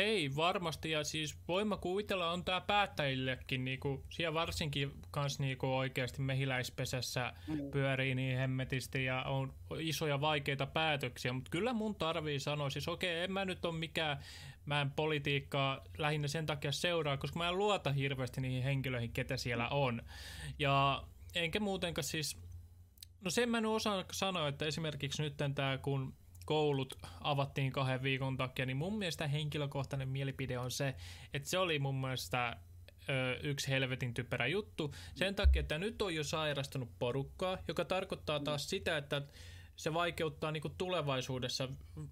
Ei 0.00 0.36
varmasti, 0.36 0.90
ja 0.90 1.04
siis 1.04 1.36
voima 1.48 1.76
kuvitella 1.76 2.30
on 2.30 2.44
tämä 2.44 2.60
päättäjillekin, 2.60 3.64
niinku, 3.64 4.04
siellä 4.10 4.34
varsinkin 4.34 4.92
kans 5.10 5.38
niinku 5.38 5.76
oikeasti 5.76 6.22
mehiläispesässä 6.22 7.32
mm. 7.48 7.70
pyörii 7.70 8.14
niin 8.14 8.38
hemmetisti 8.38 9.04
ja 9.04 9.22
on 9.22 9.54
isoja 9.78 10.20
vaikeita 10.20 10.66
päätöksiä, 10.66 11.32
mutta 11.32 11.50
kyllä 11.50 11.72
mun 11.72 11.94
tarvii 11.94 12.40
sanoa, 12.40 12.70
siis 12.70 12.88
okei, 12.88 13.14
okay, 13.14 13.24
en 13.24 13.32
mä 13.32 13.44
nyt 13.44 13.64
ole 13.64 13.78
mikään, 13.78 14.18
mä 14.66 14.80
en 14.80 14.90
politiikkaa 14.90 15.84
lähinnä 15.98 16.28
sen 16.28 16.46
takia 16.46 16.72
seuraa, 16.72 17.16
koska 17.16 17.38
mä 17.38 17.48
en 17.48 17.58
luota 17.58 17.92
hirveästi 17.92 18.40
niihin 18.40 18.62
henkilöihin, 18.62 19.12
ketä 19.12 19.36
siellä 19.36 19.68
on. 19.68 20.02
Ja 20.58 21.04
enkä 21.34 21.60
muutenkaan 21.60 22.04
siis, 22.04 22.36
no 23.20 23.30
sen 23.30 23.48
mä 23.48 23.58
en 23.58 23.66
osaa 23.66 24.04
sanoa, 24.12 24.48
että 24.48 24.64
esimerkiksi 24.64 25.22
nyt 25.22 25.34
tämä, 25.54 25.78
kun 25.78 26.14
koulut 26.44 26.94
avattiin 27.20 27.72
kahden 27.72 28.02
viikon 28.02 28.36
takia, 28.36 28.66
niin 28.66 28.76
mun 28.76 28.98
mielestä 28.98 29.26
henkilökohtainen 29.26 30.08
mielipide 30.08 30.58
on 30.58 30.70
se, 30.70 30.94
että 31.34 31.48
se 31.48 31.58
oli 31.58 31.78
mun 31.78 32.00
mielestä 32.00 32.56
yksi 33.42 33.68
helvetin 33.68 34.14
typerä 34.14 34.46
juttu. 34.46 34.94
Sen 35.14 35.34
takia, 35.34 35.60
että 35.60 35.78
nyt 35.78 36.02
on 36.02 36.14
jo 36.14 36.24
sairastunut 36.24 36.90
porukkaa, 36.98 37.58
joka 37.68 37.84
tarkoittaa 37.84 38.40
taas 38.40 38.70
sitä, 38.70 38.96
että 38.96 39.22
se 39.76 39.94
vaikeuttaa 39.94 40.52
niin 40.52 40.62
tulevaisuudessa. 40.78 41.68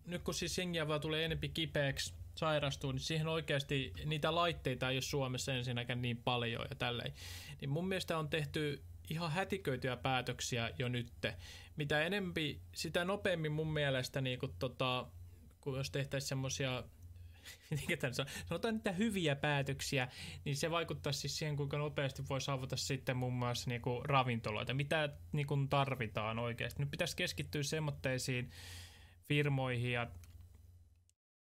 Nyt 0.06 0.23
kun 0.23 0.35
siis 0.35 0.58
jengiä 0.58 0.88
vaan 0.88 1.00
tulee 1.00 1.25
enempi 1.25 1.49
kipeäksi, 1.49 2.14
sairastuu, 2.35 2.92
niin 2.92 3.00
siihen 3.00 3.28
oikeasti 3.28 3.92
niitä 4.04 4.35
laitteita 4.35 4.90
ei 4.90 4.97
ole 4.97 5.02
Suomessa 5.02 5.54
ensinnäkään 5.54 6.02
niin 6.02 6.16
paljon 6.16 6.66
ja 6.70 6.76
tälleen. 6.76 7.12
Niin 7.61 7.70
mun 7.70 7.88
mielestä 7.88 8.18
on 8.18 8.28
tehty 8.28 8.82
ihan 9.10 9.32
hätiköityjä 9.32 9.96
päätöksiä 9.96 10.70
jo 10.78 10.88
nytte. 10.88 11.36
Mitä 11.76 12.02
enempi, 12.02 12.60
sitä 12.74 13.04
nopeammin 13.04 13.52
mun 13.52 13.72
mielestä, 13.72 14.20
niin 14.20 14.38
kuin 14.38 14.52
tota, 14.58 15.06
kun 15.60 15.76
jos 15.76 15.90
tehtäisiin 15.90 16.28
semmoisia 16.28 16.84
sanotaan 18.48 18.74
niitä 18.74 18.92
hyviä 18.92 19.36
päätöksiä, 19.36 20.08
niin 20.44 20.56
se 20.56 20.70
vaikuttaa 20.70 21.12
siis 21.12 21.38
siihen, 21.38 21.56
kuinka 21.56 21.78
nopeasti 21.78 22.22
voi 22.28 22.40
saavuttaa 22.40 22.76
sitten 22.76 23.16
muun 23.16 23.32
muassa 23.32 23.70
niin 23.70 23.82
kuin 23.82 24.04
ravintoloita, 24.04 24.74
mitä 24.74 25.08
niin 25.32 25.46
kuin 25.46 25.68
tarvitaan 25.68 26.38
oikeasti. 26.38 26.82
Nyt 26.82 26.90
pitäisi 26.90 27.16
keskittyä 27.16 27.62
semmoitteisiin 27.62 28.50
firmoihin 29.28 29.92
ja 29.92 30.06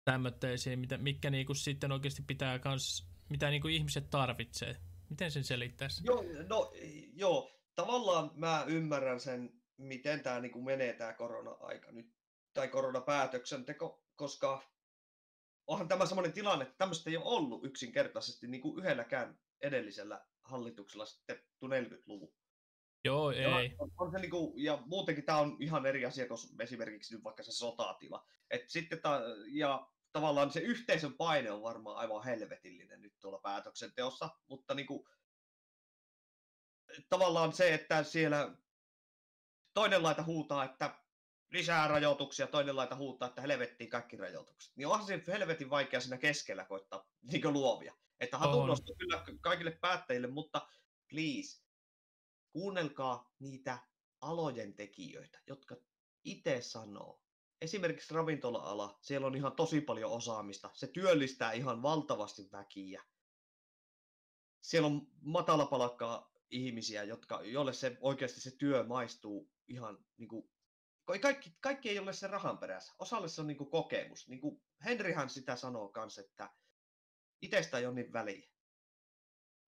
tämmöitteisiin, 0.04 0.78
mitä, 0.78 0.98
mitkä 0.98 1.30
niin 1.30 1.46
kuin 1.46 1.56
sitten 1.56 1.92
oikeasti 1.92 2.22
pitää 2.26 2.58
kans, 2.58 3.08
mitä 3.28 3.50
niin 3.50 3.62
kuin 3.62 3.74
ihmiset 3.74 4.10
tarvitsee. 4.10 4.76
Miten 5.10 5.30
sen 5.30 5.44
selittäisi? 5.44 6.02
Joo, 6.04 6.24
no, 6.48 6.72
joo, 7.14 7.50
tavallaan 7.74 8.30
mä 8.34 8.64
ymmärrän 8.66 9.20
sen, 9.20 9.62
miten 9.76 10.22
tämä 10.22 10.40
niin 10.40 10.64
menee 10.64 10.92
tämä 10.92 11.12
korona-aika 11.12 11.92
nyt, 11.92 12.14
tai 12.54 12.68
koronapäätöksenteko, 12.68 14.04
koska 14.16 14.62
onhan 15.66 15.88
tämä 15.88 16.06
sellainen 16.06 16.32
tilanne, 16.32 16.62
että 16.62 16.78
tämmöistä 16.78 17.10
ei 17.10 17.16
ole 17.16 17.24
ollut 17.24 17.64
yksinkertaisesti 17.64 18.46
niin 18.46 18.60
kuin 18.60 18.78
yhdelläkään 18.78 19.38
edellisellä 19.60 20.26
hallituksella 20.44 21.06
sitten 21.06 21.36
40-luvun. 21.64 22.34
Joo, 23.04 23.30
ei. 23.30 23.42
Ja, 23.42 23.56
on, 23.78 23.92
on 23.98 24.10
se 24.12 24.18
niinku, 24.18 24.54
ja 24.56 24.82
muutenkin 24.86 25.24
tämä 25.24 25.38
on 25.38 25.56
ihan 25.60 25.86
eri 25.86 26.04
asia 26.04 26.28
kuin 26.28 26.38
esimerkiksi 26.60 27.14
nyt 27.14 27.24
vaikka 27.24 27.42
se 27.42 27.52
sotatila. 27.52 28.26
Et 28.50 28.68
sitten 28.68 29.00
ta, 29.02 29.20
ja 29.46 29.88
tavallaan 30.12 30.50
se 30.50 30.60
yhteisön 30.60 31.14
paine 31.14 31.50
on 31.50 31.62
varmaan 31.62 31.96
aivan 31.96 32.24
helvetillinen 32.24 33.02
nyt 33.02 33.18
tuolla 33.20 33.38
päätöksenteossa, 33.38 34.30
mutta 34.46 34.74
niinku, 34.74 35.08
tavallaan 37.08 37.52
se, 37.52 37.74
että 37.74 38.02
siellä 38.02 38.56
toinen 39.74 40.02
laita 40.02 40.22
huutaa, 40.22 40.64
että 40.64 40.98
lisää 41.50 41.88
rajoituksia, 41.88 42.46
toinen 42.46 42.76
laita 42.76 42.96
huutaa, 42.96 43.28
että 43.28 43.42
helvettiin 43.42 43.90
kaikki 43.90 44.16
rajoitukset. 44.16 44.76
Niin 44.76 44.88
onhan 44.88 45.06
se 45.06 45.22
helvetin 45.26 45.70
vaikea 45.70 46.00
siinä 46.00 46.18
keskellä 46.18 46.64
koittaa 46.64 47.08
niin 47.22 47.52
luovia. 47.52 47.94
Että 48.20 48.38
hatunnosta 48.38 48.92
kyllä 48.98 49.24
kaikille 49.40 49.70
päättäjille, 49.70 50.26
mutta 50.26 50.68
please, 51.08 51.62
kuunnelkaa 52.52 53.34
niitä 53.38 53.78
alojen 54.20 54.74
tekijöitä, 54.74 55.38
jotka 55.46 55.76
itse 56.24 56.60
sanoo. 56.62 57.22
Esimerkiksi 57.60 58.14
ravintola-ala, 58.14 58.98
siellä 59.02 59.26
on 59.26 59.36
ihan 59.36 59.56
tosi 59.56 59.80
paljon 59.80 60.12
osaamista. 60.12 60.70
Se 60.72 60.86
työllistää 60.86 61.52
ihan 61.52 61.82
valtavasti 61.82 62.48
väkiä. 62.52 63.04
Siellä 64.60 64.86
on 64.86 65.08
matalapalakkaa 65.20 66.32
ihmisiä, 66.50 67.04
jotka, 67.04 67.42
joille 67.42 67.72
se 67.72 67.96
oikeasti 68.00 68.40
se 68.40 68.50
työ 68.50 68.84
maistuu 68.84 69.52
ihan 69.68 70.04
niin 70.16 70.28
kuin, 70.28 70.50
kaikki, 71.20 71.56
kaikki 71.60 71.90
ei 71.90 71.98
ole 71.98 72.12
se 72.12 72.26
rahan 72.26 72.58
perässä. 72.58 72.94
Osalle 72.98 73.28
se 73.28 73.40
on 73.40 73.46
niin 73.46 73.56
kuin 73.56 73.70
kokemus. 73.70 74.28
Niin 74.28 74.40
kuin 74.40 74.62
Henrihan 74.84 75.30
sitä 75.30 75.56
sanoo 75.56 75.92
myös, 75.96 76.18
että 76.18 76.50
itsestä 77.42 77.78
ei 77.78 77.86
ole 77.86 77.94
niin 77.94 78.12
väliä, 78.12 78.48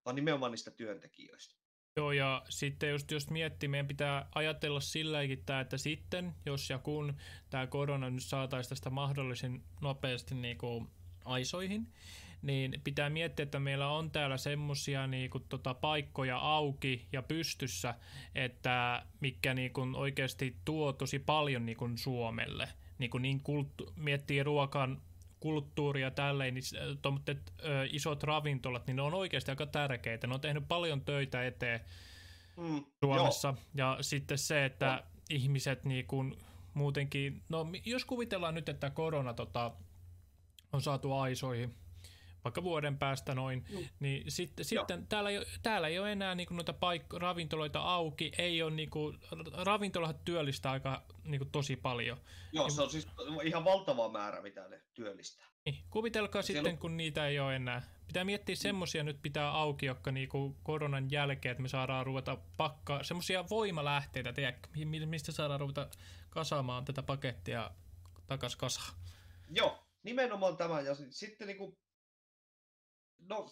vaan 0.05 0.17
nimenomaan 0.17 0.53
niistä 0.53 0.71
työntekijöistä. 0.71 1.60
Joo, 2.01 2.13
ja 2.13 2.43
sitten 2.49 2.91
just, 2.91 3.11
jos 3.11 3.31
miettii, 3.31 3.69
meidän 3.69 3.87
pitää 3.87 4.27
ajatella 4.35 4.81
silläkin, 4.81 5.39
että 5.61 5.79
sitten, 5.79 6.35
jos 6.47 6.71
ja 6.71 6.79
kun 6.79 7.15
tämä 7.51 7.67
korona 7.67 8.11
nyt 8.11 8.23
saataisiin 8.23 8.69
tästä 8.69 8.91
mahdollisen 8.91 9.63
nopeasti 9.81 10.35
niin 10.35 10.59
kuin 10.59 10.89
aisoihin, 11.25 11.87
niin 12.43 12.81
pitää 12.85 13.11
miettiä, 13.11 13.43
että 13.43 13.61
meillä 13.61 13.89
on 13.89 14.11
täällä 14.11 14.37
semmoisia 14.37 15.07
niinku 15.07 15.41
tota, 15.41 15.75
paikkoja 15.75 16.39
auki 16.39 17.09
ja 17.13 17.23
pystyssä, 17.23 17.95
että 18.35 19.07
mikä 19.21 19.55
niinku 19.55 19.89
oikeasti 19.95 20.57
tuo 20.65 20.93
tosi 20.93 21.19
paljon 21.19 21.67
niinku 21.67 21.91
Suomelle. 21.95 22.69
Niinku 22.99 23.19
niin 23.19 23.41
kulttu- 23.41 23.93
miettii 23.97 24.43
ruokan 24.43 25.03
kulttuuria 25.41 26.11
tälleen, 26.11 26.55
niin 26.55 26.65
tommoset, 27.03 27.53
ö, 27.65 27.87
isot 27.91 28.23
ravintolat, 28.23 28.87
niin 28.87 28.97
ne 28.97 29.03
on 29.03 29.15
oikeasti 29.15 29.51
aika 29.51 29.67
tärkeitä. 29.67 30.27
Ne 30.27 30.35
on 30.35 30.41
tehnyt 30.41 30.69
paljon 30.69 31.01
töitä 31.01 31.47
eteen 31.47 31.81
mm, 32.57 32.85
Suomessa. 33.01 33.55
Joo. 33.75 33.97
Ja 33.97 34.03
sitten 34.03 34.39
se, 34.39 34.65
että 34.65 35.03
no. 35.03 35.23
ihmiset 35.31 35.85
niin 35.85 36.07
kuin 36.07 36.37
muutenkin, 36.75 37.43
no 37.49 37.67
jos 37.85 38.05
kuvitellaan 38.05 38.55
nyt, 38.55 38.69
että 38.69 38.91
korona 38.91 39.35
tota, 39.35 39.73
on 40.73 40.83
saatu 40.83 41.13
aisoihin, 41.13 41.75
vaikka 42.45 42.63
vuoden 42.63 42.99
päästä 42.99 43.35
noin, 43.35 43.65
mm. 43.71 43.89
niin 44.01 44.31
sit, 44.31 44.53
sitten 44.63 45.07
täällä 45.07 45.31
ei, 45.31 45.41
täällä 45.63 45.89
ei 45.89 45.99
ole 45.99 46.13
enää 46.13 46.35
niinku 46.35 46.55
noita 46.55 46.73
paik- 46.73 47.19
ravintoloita 47.19 47.81
auki, 47.81 48.33
ei 48.39 48.63
ole 48.63 48.71
niinku, 48.71 49.15
ravintolat 49.53 50.25
työllistää 50.25 50.73
aika 50.73 51.03
niinku 51.25 51.45
tosi 51.53 51.77
paljon. 51.77 52.19
Joo, 52.53 52.67
niin, 52.67 52.75
se 52.75 52.83
on 52.83 52.91
siis 52.91 53.09
ihan 53.45 53.65
valtava 53.65 54.09
määrä, 54.09 54.43
mitä 54.43 54.69
ne 54.69 54.81
työllistää. 54.95 55.47
Niin, 55.65 55.79
kuvitelkaa 55.91 56.43
Siellä... 56.43 56.59
sitten, 56.59 56.79
kun 56.79 56.97
niitä 56.97 57.27
ei 57.27 57.39
ole 57.41 57.57
enää. 57.57 57.83
Pitää 58.07 58.25
miettiä 58.25 58.55
mm. 58.55 58.59
semmoisia 58.59 59.05
nyt 59.05 59.23
pitää 59.23 59.51
auki, 59.51 59.87
jotka 59.87 60.13
niinku 60.13 60.57
koronan 60.63 61.11
jälkeen, 61.11 61.51
että 61.51 61.63
me 61.63 61.69
saadaan 61.69 62.07
ruveta 62.07 62.39
pakkaa, 62.57 63.03
semmoisia 63.03 63.45
voimalähteitä, 63.51 64.33
tiedä, 64.33 64.59
mistä 65.07 65.33
saadaan 65.33 65.61
ruveta 65.61 65.89
kasaamaan 66.31 66.85
tätä 66.85 67.03
pakettia 67.03 67.71
takas 68.27 68.57
kasaan. 68.57 68.95
Joo, 69.51 69.87
nimenomaan 70.03 70.57
tämä. 70.57 70.81
Ja 70.81 70.95
sitten 71.11 71.47
niinku 71.47 71.79
no, 73.21 73.49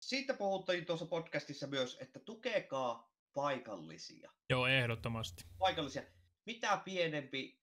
siitä 0.00 0.34
puhuttiin 0.34 0.86
tuossa 0.86 1.06
podcastissa 1.06 1.66
myös, 1.66 1.96
että 2.00 2.20
tukekaa 2.20 3.12
paikallisia. 3.34 4.32
Joo, 4.50 4.66
ehdottomasti. 4.66 5.44
Paikallisia. 5.58 6.02
Mitä 6.46 6.82
pienempi 6.84 7.58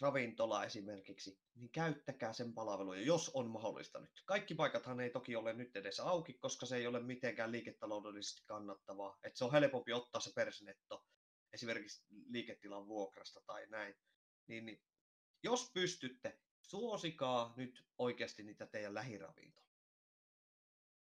ravintola 0.00 0.64
esimerkiksi, 0.64 1.40
niin 1.54 1.70
käyttäkää 1.70 2.32
sen 2.32 2.54
palveluja, 2.54 3.02
jos 3.02 3.30
on 3.34 3.50
mahdollista 3.50 4.00
nyt. 4.00 4.22
Kaikki 4.24 4.54
paikathan 4.54 5.00
ei 5.00 5.10
toki 5.10 5.36
ole 5.36 5.52
nyt 5.52 5.76
edes 5.76 6.00
auki, 6.00 6.34
koska 6.34 6.66
se 6.66 6.76
ei 6.76 6.86
ole 6.86 7.00
mitenkään 7.00 7.52
liiketaloudellisesti 7.52 8.42
kannattavaa. 8.46 9.18
Että 9.24 9.38
se 9.38 9.44
on 9.44 9.52
helpompi 9.52 9.92
ottaa 9.92 10.20
se 10.20 10.32
persnetto 10.34 11.06
esimerkiksi 11.52 12.04
liiketilan 12.28 12.86
vuokrasta 12.86 13.40
tai 13.46 13.66
näin. 13.66 13.94
Niin, 14.46 14.66
niin 14.66 14.82
jos 15.42 15.70
pystytte, 15.74 16.38
suosikaa 16.62 17.54
nyt 17.56 17.86
oikeasti 17.98 18.42
niitä 18.42 18.66
teidän 18.66 18.94
lähiravintoja. 18.94 19.69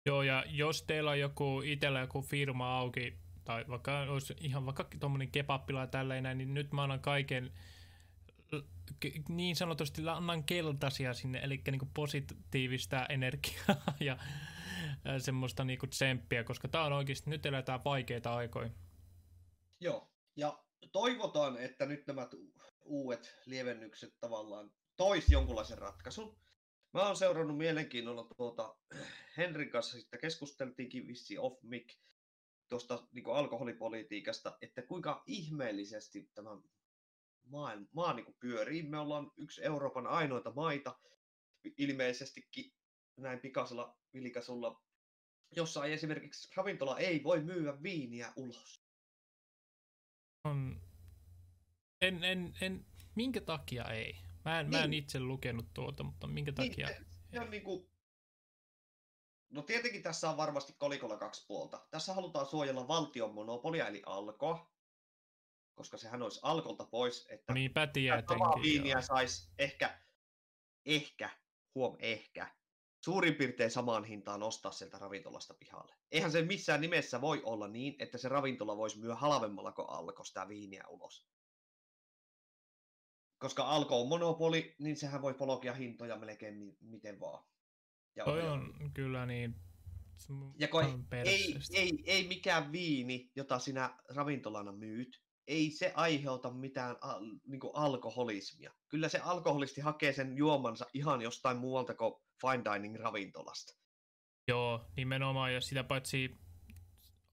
Joo, 0.06 0.22
ja 0.22 0.44
jos 0.48 0.84
teillä 0.84 1.10
on 1.12 1.20
joku 1.20 1.62
itsellä 1.66 2.00
joku 2.00 2.22
firma 2.22 2.78
auki, 2.78 3.18
tai 3.46 3.66
vaikka 3.68 4.00
olisi 4.00 4.36
ihan 4.42 4.66
vaikka 4.66 4.88
tuommoinen 5.00 5.32
kebappila 5.32 5.88
tälleen, 5.88 6.38
niin 6.38 6.54
nyt 6.54 6.72
mä 6.72 6.84
annan 6.84 7.00
kaiken 7.00 7.52
niin 9.30 9.56
sanotusti 9.56 10.02
annan 10.08 10.44
keltaisia 10.44 11.14
sinne, 11.14 11.40
eli 11.40 11.62
niin 11.72 11.92
positiivista 11.94 13.06
energiaa 13.06 13.84
ja 14.00 14.18
semmoista 15.20 15.64
niin 15.64 15.80
tsemppiä, 15.90 16.44
koska 16.44 16.68
tämä 16.68 16.84
on 16.84 16.94
oikeasti, 16.94 17.30
nyt 17.30 17.46
eletään 17.46 17.84
vaikeita 17.84 18.36
aikoja. 18.36 18.70
Joo, 19.80 20.12
ja 20.36 20.64
toivotaan, 20.92 21.58
että 21.58 21.86
nyt 21.86 22.08
nämä 22.08 22.28
uudet 22.82 23.36
lievennykset 23.46 24.14
tavallaan 24.20 24.72
tois 24.98 25.30
jonkunlaisen 25.30 25.78
ratkaisun. 25.78 26.38
Mä 26.94 27.08
oon 27.08 27.18
seurannut 27.18 27.58
mielenkiinnolla 27.58 28.28
tuota, 28.38 28.76
Henrin 29.38 29.70
kanssa 29.70 30.00
sitten 30.00 30.20
keskusteltiinkin 30.20 31.08
vissi 31.08 31.38
off 31.38 31.64
mic 31.64 31.98
tuosta 32.70 33.08
niin 33.12 33.36
alkoholipolitiikasta, 33.36 34.58
että 34.62 34.82
kuinka 34.82 35.24
ihmeellisesti 35.28 36.32
tämä 36.36 36.50
maa, 37.46 37.74
maa 37.94 38.14
niin 38.14 38.36
pyörii. 38.40 38.84
Me 38.84 39.00
ollaan 39.00 39.32
yksi 39.38 39.64
Euroopan 39.64 40.08
ainoita 40.08 40.52
maita, 40.52 41.00
ilmeisestikin 41.78 42.74
näin 43.18 43.40
pikaisella 43.40 43.98
vilikasulla, 44.14 44.84
jossa 45.56 45.86
ei 45.86 45.94
esimerkiksi 45.94 46.50
ravintola 46.56 47.00
ei 47.00 47.24
voi 47.24 47.44
myyä 47.44 47.84
viiniä 47.84 48.34
ulos. 48.36 48.84
En, 52.02 52.24
en, 52.24 52.54
en, 52.62 52.86
minkä 53.16 53.42
takia 53.42 53.84
ei? 53.84 54.29
Mä 54.46 54.60
en, 54.60 54.66
niin. 54.66 54.78
mä 54.78 54.84
en 54.84 54.90
niin. 54.90 55.04
itse 55.04 55.20
lukenut 55.20 55.74
tuota, 55.74 56.04
mutta 56.04 56.28
minkä 56.28 56.54
niin, 56.58 56.72
takia? 56.72 56.88
Se 57.32 57.40
on 57.40 57.50
niin 57.50 57.64
kuin... 57.64 57.90
No 59.50 59.62
tietenkin 59.62 60.04
tässä 60.04 60.30
on 60.30 60.38
varmasti 60.38 60.74
kolikolla 60.78 61.18
kaksi 61.18 61.46
puolta. 61.48 61.88
Tässä 61.92 62.14
halutaan 62.14 62.46
suojella 62.46 62.88
valtion 62.88 63.34
monopolia, 63.34 63.88
eli 63.88 64.02
alkoa, 64.06 64.72
koska 65.76 65.98
sehän 65.98 66.22
olisi 66.22 66.40
alkolta 66.44 66.86
pois, 66.86 67.28
että 67.30 67.54
Niinpä 67.54 67.88
tietenkin, 67.88 68.62
viiniä 68.62 69.02
saisi 69.02 69.50
ehkä, 69.60 70.00
ehkä, 70.86 71.30
huom, 71.76 71.96
ehkä, 72.00 72.48
suurin 73.04 73.36
piirtein 73.36 73.72
samaan 73.72 74.04
hintaan 74.04 74.44
ostaa 74.44 74.72
sieltä 74.72 74.98
ravintolasta 74.98 75.54
pihalle. 75.54 75.96
Eihän 76.12 76.32
se 76.32 76.42
missään 76.42 76.82
nimessä 76.82 77.22
voi 77.22 77.42
olla 77.44 77.68
niin, 77.68 77.96
että 78.00 78.18
se 78.18 78.30
ravintola 78.30 78.78
voisi 78.78 79.00
myö 79.00 79.16
halvemmalla 79.16 79.72
kuin 79.72 79.90
alko 79.90 80.24
sitä 80.24 80.48
viiniä 80.48 80.84
ulos. 80.88 81.28
Koska 83.40 83.64
alko 83.64 84.02
on 84.02 84.08
monopoli, 84.08 84.76
niin 84.80 84.96
sehän 84.96 85.22
voi 85.22 85.34
polokia 85.34 85.74
hintoja 85.74 86.18
melkein 86.18 86.78
miten 86.82 87.20
vaan. 87.20 87.44
Ja 88.16 88.26
Toi 88.26 88.48
on 88.48 88.74
kyllä 88.94 89.26
niin 89.26 89.56
ja 90.60 90.68
kun 90.68 91.06
ei, 91.26 91.56
ei, 91.74 92.04
ei 92.06 92.28
mikään 92.28 92.72
viini, 92.72 93.32
jota 93.36 93.60
sinä 93.60 93.98
ravintolana 94.16 94.72
myyt, 94.72 95.22
ei 95.48 95.72
se 95.72 95.94
aiheuta 95.96 96.52
mitään 96.52 96.96
al, 97.02 97.22
niin 97.48 97.60
alkoholismia. 97.74 98.74
Kyllä 98.88 99.10
se 99.10 99.20
alkoholisti 99.20 99.82
hakee 99.82 100.14
sen 100.14 100.38
juomansa 100.38 100.86
ihan 100.94 101.22
jostain 101.22 101.58
muualta 101.58 101.94
kuin 101.94 102.14
fine 102.42 102.64
dining 102.74 102.96
ravintolasta. 102.96 103.74
Joo, 104.48 104.86
nimenomaan. 104.98 105.54
Ja 105.54 105.62
sitä 105.62 105.84
paitsi 105.84 106.38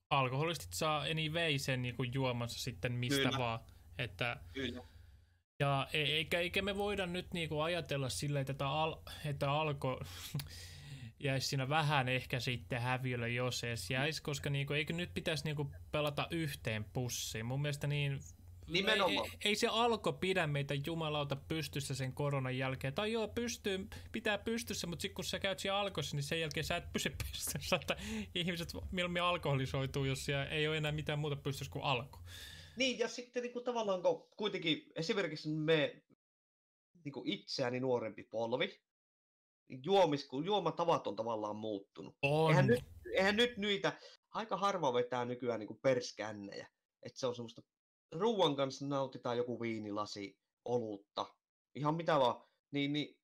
alkoholistit 0.09 0.73
saa 0.73 1.01
anyway 1.01 1.59
sen 1.59 1.81
niin 1.81 1.95
kuin 1.95 2.13
juomansa 2.13 2.59
sitten 2.59 2.91
mistä 2.91 3.21
Kyllä. 3.21 3.37
vaan. 3.37 3.59
Että, 3.97 4.37
Kyllä. 4.53 4.83
Ja 5.59 5.87
e, 5.93 6.01
eikä, 6.01 6.39
eikä 6.39 6.61
me 6.61 6.77
voida 6.77 7.05
nyt 7.05 7.33
niinku 7.33 7.59
ajatella 7.59 8.09
sillä, 8.09 8.39
että, 8.39 8.69
al, 8.69 8.95
että 9.25 9.51
alko 9.51 9.99
jäisi 11.19 11.47
siinä 11.47 11.69
vähän 11.69 12.09
ehkä 12.09 12.39
sitten 12.39 12.81
häviölle, 12.81 13.29
jos 13.29 13.63
edes 13.63 13.89
jäisi, 13.89 14.21
koska 14.21 14.49
niinku, 14.49 14.73
eikö 14.73 14.93
nyt 14.93 15.13
pitäisi 15.13 15.43
niinku 15.43 15.71
pelata 15.91 16.27
yhteen 16.31 16.83
pussiin. 16.83 17.45
Mun 17.45 17.61
mielestä 17.61 17.87
niin 17.87 18.19
Nimenomaan. 18.67 19.27
Ei, 19.27 19.37
ei, 19.45 19.55
se 19.55 19.67
alko 19.67 20.13
pidä 20.13 20.47
meitä 20.47 20.73
jumalauta 20.85 21.35
pystyssä 21.35 21.95
sen 21.95 22.13
koronan 22.13 22.57
jälkeen. 22.57 22.93
Tai 22.93 23.11
joo, 23.11 23.27
pystyy, 23.27 23.87
pitää 24.11 24.37
pystyssä, 24.37 24.87
mutta 24.87 25.01
sitten 25.01 25.15
kun 25.15 25.25
sä 25.25 25.39
käyt 25.39 25.59
siellä 25.59 25.79
alkossa, 25.79 26.15
niin 26.15 26.23
sen 26.23 26.39
jälkeen 26.39 26.63
sä 26.63 26.75
et 26.75 26.93
pysy 26.93 27.09
pystyssä. 27.31 27.75
Että 27.75 27.95
ihmiset 28.35 28.69
mieluummin 28.91 29.21
alkoholisoituu, 29.21 30.05
jos 30.05 30.25
siellä 30.25 30.45
ei 30.45 30.67
ole 30.67 30.77
enää 30.77 30.91
mitään 30.91 31.19
muuta 31.19 31.35
pystyssä 31.35 31.71
kuin 31.71 31.83
alko. 31.83 32.19
Niin, 32.77 32.99
ja 32.99 33.07
sitten 33.07 33.43
niin 33.43 33.53
kuin, 33.53 33.65
tavallaan 33.65 34.01
kun 34.01 34.27
kuitenkin 34.37 34.91
esimerkiksi 34.95 35.49
me 35.49 36.01
niin 37.03 37.13
kuin 37.13 37.29
itseäni 37.29 37.79
nuorempi 37.79 38.23
polvi, 38.23 38.81
niin 39.67 39.81
juomis, 39.85 40.27
kun 40.27 40.45
juomatavat 40.45 41.07
on 41.07 41.15
tavallaan 41.15 41.55
muuttunut. 41.55 42.15
On. 42.21 42.49
Eihän 42.49 42.67
nyt, 42.67 42.85
eihän 43.13 43.35
nyt 43.35 43.57
niitä, 43.57 43.99
aika 44.29 44.57
harva 44.57 44.93
vetää 44.93 45.25
nykyään 45.25 45.59
niin 45.59 45.67
kuin 45.67 45.79
perskännejä. 45.81 46.67
Että 47.03 47.19
se 47.19 47.27
on 47.27 47.35
semmoista, 47.35 47.61
ruuan 48.11 48.55
kanssa 48.55 48.87
nautitaan 48.87 49.37
joku 49.37 49.61
viinilasi, 49.61 50.37
olutta, 50.65 51.35
ihan 51.75 51.95
mitä 51.95 52.19
vaan. 52.19 52.47
Niin, 52.71 52.93
niin 52.93 53.19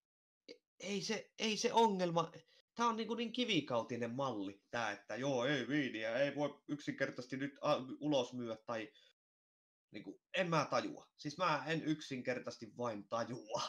ei 0.79 1.01
se, 1.01 1.31
ei 1.39 1.57
se 1.57 1.73
ongelma, 1.73 2.31
tämä 2.75 2.89
on 2.89 2.95
niin, 2.95 3.07
kuin 3.07 3.17
niin 3.17 3.31
kivikautinen 3.31 4.11
malli, 4.11 4.61
tämä, 4.71 4.91
että 4.91 5.15
joo, 5.15 5.45
ei 5.45 5.67
viiniä, 5.67 6.17
ei 6.17 6.35
voi 6.35 6.61
yksinkertaisesti 6.67 7.37
nyt 7.37 7.53
ulos 7.99 8.33
myyä 8.33 8.57
tai 8.65 8.91
niin 9.93 10.03
kuin, 10.03 10.19
en 10.37 10.49
mä 10.49 10.67
tajua. 10.69 11.07
Siis 11.17 11.37
mä 11.37 11.63
en 11.67 11.83
yksinkertaisesti 11.83 12.77
vain 12.77 13.07
tajua. 13.07 13.61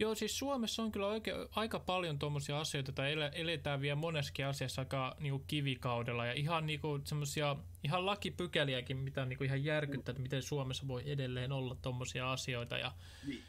Joo, 0.00 0.14
siis 0.14 0.38
Suomessa 0.38 0.82
on 0.82 0.92
kyllä 0.92 1.06
oikein, 1.06 1.36
aika 1.50 1.80
paljon 1.80 2.18
tuommoisia 2.18 2.60
asioita, 2.60 3.08
joita 3.08 3.28
eletään 3.28 3.80
vielä 3.80 3.96
moneskin 3.96 4.46
asiassa 4.46 4.82
aika 4.82 5.16
niin 5.20 5.30
kuin 5.30 5.44
kivikaudella. 5.46 6.26
Ja 6.26 6.32
ihan 6.32 6.66
niin 6.66 6.80
kuin, 6.80 7.06
semmoisia, 7.06 7.56
ihan 7.84 8.06
lakipykäliäkin, 8.06 8.96
mitä 8.96 9.22
on 9.22 9.28
niin 9.28 9.38
kuin 9.38 9.46
ihan 9.46 9.64
järkyttää, 9.64 10.12
että 10.12 10.22
miten 10.22 10.42
Suomessa 10.42 10.88
voi 10.88 11.02
edelleen 11.10 11.52
olla 11.52 11.76
tuommoisia 11.82 12.32
asioita. 12.32 12.78
Ja, 12.78 12.92
niin. 13.26 13.42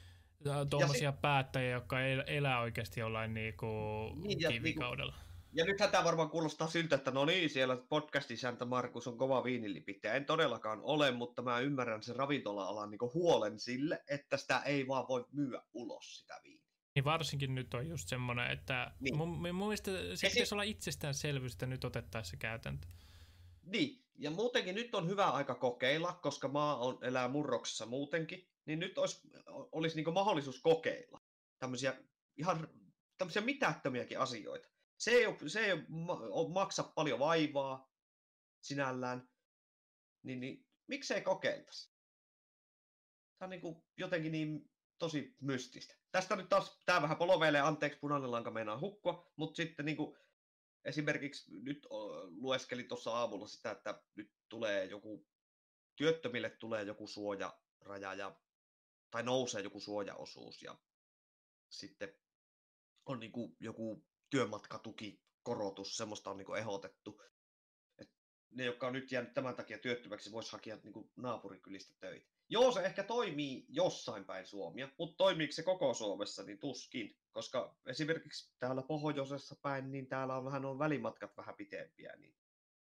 Tuommoisia 0.70 1.12
päättäjiä, 1.12 1.72
jotka 1.72 2.02
elää 2.28 2.60
oikeasti 2.60 3.00
jollain 3.00 3.34
niin 3.34 3.58
kuin 3.58 4.22
niin, 4.22 4.40
kivikaudella. 4.52 5.12
Niin 5.12 5.22
kuin, 5.22 5.25
ja 5.56 5.66
nythän 5.66 5.92
tämä 5.92 6.04
varmaan 6.04 6.30
kuulostaa 6.30 6.68
siltä, 6.68 6.96
että 6.96 7.12
no 7.12 7.26
niin, 7.26 7.50
siellä 7.50 7.78
podcastisäntä 7.90 8.66
Markus 8.66 9.08
on 9.08 9.18
kova 9.18 9.44
viinilipittäjä. 9.44 10.14
En 10.14 10.26
todellakaan 10.26 10.80
ole, 10.84 11.12
mutta 11.12 11.42
mä 11.42 11.60
ymmärrän 11.60 12.04
sen 12.04 12.16
ravintola-alan 12.16 12.92
niin 12.92 13.14
huolen 13.14 13.60
sille, 13.60 14.04
että 14.10 14.38
sitä 14.38 14.60
ei 14.60 14.88
vaan 14.88 15.08
voi 15.08 15.26
myyä 15.32 15.62
ulos 15.74 16.20
sitä 16.20 16.40
viiniä. 16.44 16.66
Niin 16.96 17.06
varsinkin 17.06 17.56
nyt 17.56 17.74
on 17.74 17.88
just 17.88 18.08
semmoinen, 18.08 18.52
että 18.52 18.92
niin. 19.00 19.18
mun, 19.18 19.30
mun 19.30 19.56
mielestä 19.56 19.92
se 20.16 20.30
pitäisi 20.30 20.56
olla 20.56 20.64
itsestäänselvyys, 20.64 21.54
että 21.54 21.66
nyt 21.66 21.84
otettaisiin 21.84 22.40
käytäntö. 22.40 22.88
Niin, 23.64 24.06
ja 24.16 24.32
muutenkin 24.32 24.76
nyt 24.76 24.96
on 24.96 25.08
hyvä 25.08 25.30
aika 25.30 25.56
kokeilla, 25.56 26.20
koska 26.22 26.48
maa 26.48 26.78
on, 26.78 26.98
elää 27.02 27.28
murroksessa 27.28 27.86
muutenkin, 27.86 28.50
niin 28.66 28.80
nyt 28.80 28.98
olisi, 28.98 29.22
olisi 29.48 29.96
niin 29.96 30.14
mahdollisuus 30.14 30.62
kokeilla 30.62 31.22
tämmöisiä 31.60 31.94
ihan 32.38 32.68
tämmöisiä 33.18 33.42
mitättömiäkin 33.42 34.20
asioita. 34.20 34.75
Se 34.98 35.12
ei, 35.12 35.26
ole, 35.26 35.38
se 35.48 35.66
ei 35.66 35.72
ole, 35.72 36.54
maksa 36.54 36.84
paljon 36.84 37.20
vaivaa 37.20 37.92
sinällään, 38.62 39.30
niin, 40.24 40.40
niin 40.40 40.68
miksei 40.88 41.22
kokeiltaisi? 41.22 41.96
Tämä 43.38 43.48
on 43.48 43.50
niin 43.50 43.62
kuin 43.62 43.84
jotenkin 43.98 44.32
niin 44.32 44.72
tosi 44.98 45.36
mystistä. 45.42 45.96
Tästä 46.12 46.36
nyt 46.36 46.50
taas, 46.50 46.82
tämä 46.86 47.02
vähän 47.02 47.18
poloveilee, 47.18 47.62
anteeksi, 47.62 48.00
punainen 48.00 48.32
lanka 48.32 48.52
meinaa 48.52 48.80
hukkua, 48.80 49.32
mutta 49.36 49.56
sitten 49.58 49.86
niin 49.86 49.98
kuin, 49.98 50.18
esimerkiksi 50.86 51.60
nyt 51.60 51.88
lueskelin 52.30 52.88
tuossa 52.88 53.12
aamulla 53.12 53.48
sitä, 53.48 53.72
että 53.72 54.04
nyt 54.16 54.34
tulee 54.50 54.86
joku, 54.86 55.28
työttömille 55.96 56.50
tulee 56.50 56.84
joku 56.84 57.08
suojaraja 57.08 58.14
ja, 58.14 58.40
tai 59.12 59.24
nousee 59.24 59.62
joku 59.62 59.80
suojaosuus 59.80 60.62
ja 60.62 60.78
sitten 61.70 62.16
on 63.06 63.20
niin 63.20 63.32
kuin 63.32 63.58
joku 63.60 64.06
työmatkatukikorotus, 64.36 65.98
semmoista 65.98 66.30
on 66.30 66.38
niin 66.38 66.58
ehdotettu. 66.58 67.22
Et 67.98 68.10
ne, 68.52 68.66
jotka 68.66 68.88
on 68.88 68.94
nyt 68.94 69.12
jäänyt 69.12 69.34
tämän 69.34 69.56
takia 69.56 69.78
työttömäksi, 69.78 70.32
voisi 70.32 70.52
hakea 70.52 70.78
niin 70.84 71.12
naapurikylistä 71.16 71.96
töitä. 72.00 72.32
Joo, 72.50 72.72
se 72.72 72.82
ehkä 72.82 73.04
toimii 73.04 73.66
jossain 73.70 74.26
päin 74.26 74.46
Suomia, 74.46 74.90
mutta 74.98 75.18
toimiiko 75.18 75.52
se 75.52 75.64
koko 75.64 75.94
Suomessa, 75.94 76.44
niin 76.44 76.60
tuskin. 76.60 77.18
Koska 77.32 77.78
esimerkiksi 77.86 78.56
täällä 78.60 78.82
pohjoisessa 78.82 79.56
päin, 79.62 79.92
niin 79.92 80.08
täällä 80.08 80.38
on 80.38 80.46
vähän 80.46 80.66
on 80.66 80.80
välimatkat 80.80 81.38
vähän 81.38 81.56
pitempiä. 81.56 82.16
Niin... 82.18 82.36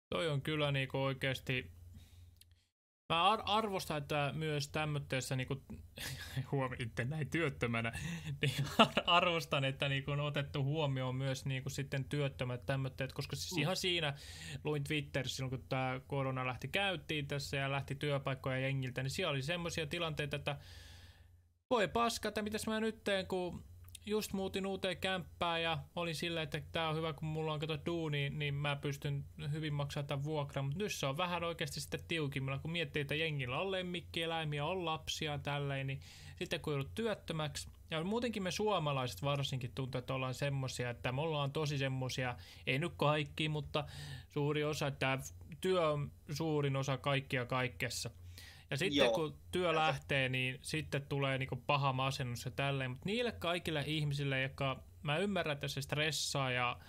Toi 0.10 0.28
on 0.28 0.42
kyllä 0.42 0.72
niin 0.72 0.90
oikeasti 0.94 1.72
Mä 3.12 3.24
ar- 3.24 3.44
arvostan, 3.46 3.98
että 3.98 4.32
myös 4.36 4.68
tämmöisessä, 4.68 5.36
niin 5.40 5.48
huomioitte 6.52 7.06
näin 7.06 7.30
työttömänä, 7.30 7.92
niin 8.42 8.54
arvostan, 9.06 9.66
että 9.66 9.90
niin 9.90 10.04
kuin, 10.04 10.20
on 10.20 10.26
otettu 10.26 10.64
huomioon 10.64 11.16
myös 11.16 11.46
niin 11.46 11.64
kuin, 11.64 11.74
sitten 11.74 12.06
työttömät 12.06 12.66
tämmöitteet, 12.66 13.14
koska 13.14 13.36
siis 13.36 13.56
mm. 13.56 13.62
ihan 13.62 13.76
siinä 13.76 14.14
luin 14.64 14.84
Twitterissä 14.84 15.36
silloin, 15.36 15.50
kun 15.50 15.70
tämä 15.70 16.02
korona 16.08 16.46
lähti 16.46 16.68
käyttiin 16.68 17.28
tässä 17.28 17.58
ja 17.58 17.72
lähti 17.72 17.96
työpaikkoja 17.96 18.60
jengiltä, 18.60 19.04
niin 19.04 19.12
siellä 19.12 19.32
oli 19.32 19.42
semmoisia 19.42 19.88
tilanteita, 19.88 20.36
että 20.36 20.58
voi 21.70 21.88
paska, 21.88 22.28
että 22.28 22.42
mitäs 22.42 22.68
mä 22.68 22.80
nyt 22.80 23.04
teen, 23.04 23.28
kun 23.28 23.64
just 24.06 24.34
muutin 24.34 24.66
uuteen 24.66 24.98
kämppään 24.98 25.64
ja 25.64 25.78
olin 25.96 26.16
silleen, 26.16 26.44
että 26.44 26.62
tämä 26.72 26.90
on 26.90 26.96
hyvä, 26.96 27.14
kun 27.14 27.28
mulla 27.28 27.54
on 27.54 27.60
kato 27.60 27.78
duuni, 27.86 28.30
niin 28.30 28.54
mä 28.54 28.76
pystyn 28.76 29.26
hyvin 29.52 29.74
maksamaan 29.74 30.08
tämän 30.08 30.24
vuokran. 30.24 30.66
Mutta 30.66 30.80
nyt 30.80 30.94
se 30.94 31.06
on 31.06 31.18
vähän 31.18 31.44
oikeasti 31.44 31.82
sitten 31.82 32.00
tiukimmilla, 32.08 32.60
kun 32.60 32.72
miettii, 32.72 33.02
että 33.02 33.16
jengillä 33.16 33.60
on 33.60 33.72
lemmikkieläimiä, 33.72 34.66
on 34.66 34.86
lapsia 34.86 35.38
tälleen, 35.38 35.88
niin 35.88 36.00
sitten 36.40 36.60
kun 36.60 36.74
joudut 36.74 36.96
työttömäksi, 36.96 37.70
ja 37.92 38.04
muutenkin 38.04 38.44
me 38.44 38.52
suomalaiset 38.52 39.24
varsinkin 39.24 39.72
tuntuu, 39.76 40.00
että 40.00 40.14
ollaan 40.14 40.34
semmosia, 40.34 40.90
että 40.90 41.12
me 41.12 41.22
ollaan 41.22 41.52
tosi 41.52 41.78
semmosia, 41.78 42.36
ei 42.68 42.80
nyt 42.80 42.94
kaikki, 42.98 43.50
mutta 43.50 43.86
suuri 44.30 44.64
osa, 44.64 44.88
että 44.88 45.20
työ 45.62 45.90
on 45.90 46.12
suurin 46.32 46.76
osa 46.76 46.98
kaikkia 46.98 47.46
kaikessa. 47.46 48.10
Ja 48.72 48.78
sitten 48.78 48.98
Joo. 48.98 49.14
kun 49.14 49.38
työ 49.52 49.76
lähtee, 49.76 50.30
niin 50.30 50.60
sitten 50.62 51.06
tulee 51.10 51.38
niinku 51.38 51.56
paha 51.56 51.94
masennus 51.94 52.46
ja 52.46 52.52
tälleen. 52.52 52.92
Mutta 52.92 53.06
niille 53.06 53.32
kaikille 53.32 53.84
ihmisille, 53.88 54.42
jotka 54.42 54.84
mä 55.04 55.18
ymmärrän, 55.18 55.54
että 55.54 55.68
se 55.68 55.82
stressaa 55.82 56.52
ja 56.52 56.80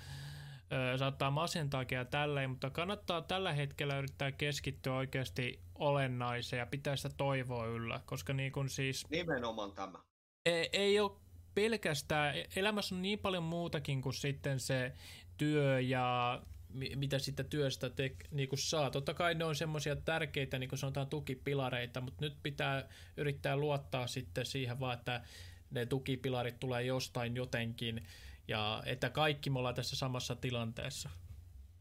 ö, 0.73 0.99
saattaa 0.99 1.31
masentaakin 1.31 1.97
ja 1.97 2.05
tälleen, 2.05 2.51
mutta 2.51 2.71
kannattaa 2.71 3.23
tällä 3.23 3.53
hetkellä 3.53 3.99
yrittää 3.99 4.33
keskittyä 4.33 4.95
oikeasti 4.95 5.61
olennaiseen 5.75 6.61
ja 6.61 6.67
pitää 6.67 6.97
sitä 6.97 7.15
toivoa 7.17 7.67
yllä, 7.67 8.01
koska 8.07 8.33
niin 8.33 8.53
kun 8.53 8.69
siis... 8.69 9.11
Nimenomaan 9.11 9.73
tämä. 9.73 9.99
Ei, 10.47 10.69
ei 10.73 11.01
ole 11.01 11.13
pelkästään, 11.55 12.35
elämässä 12.57 12.95
on 12.95 13.03
niin 13.03 13.19
paljon 13.19 13.43
muutakin 13.43 14.03
kuin 14.03 14.15
sitten 14.15 14.61
se 14.61 14.93
työ 15.37 15.81
ja 15.81 16.41
mitä 16.73 17.19
sitä 17.19 17.45
työstä 17.45 17.91
te, 17.91 18.17
niin 18.31 18.49
kuin 18.49 18.59
saa. 18.59 18.91
Totta 18.91 19.15
kai 19.15 19.35
ne 19.35 19.45
on 19.45 19.57
semmoisia 19.57 19.97
tärkeitä, 19.97 20.59
niin 20.59 20.69
kuin 20.69 20.79
sanotaan, 20.79 21.07
tukipilareita, 21.07 22.01
mutta 22.01 22.25
nyt 22.25 22.37
pitää 22.43 22.89
yrittää 23.17 23.57
luottaa 23.57 24.07
sitten 24.07 24.47
siihen 24.47 24.81
vaan, 24.81 24.99
että 24.99 25.25
ne 25.71 25.87
tukipilarit 25.87 26.61
tulee 26.61 26.83
jostain 26.83 27.37
jotenkin, 27.37 28.07
ja 28.49 28.83
että 28.87 29.11
kaikki 29.11 29.51
me 29.51 29.59
ollaan 29.59 29.75
tässä 29.75 29.97
samassa 29.97 30.37
tilanteessa. 30.37 31.11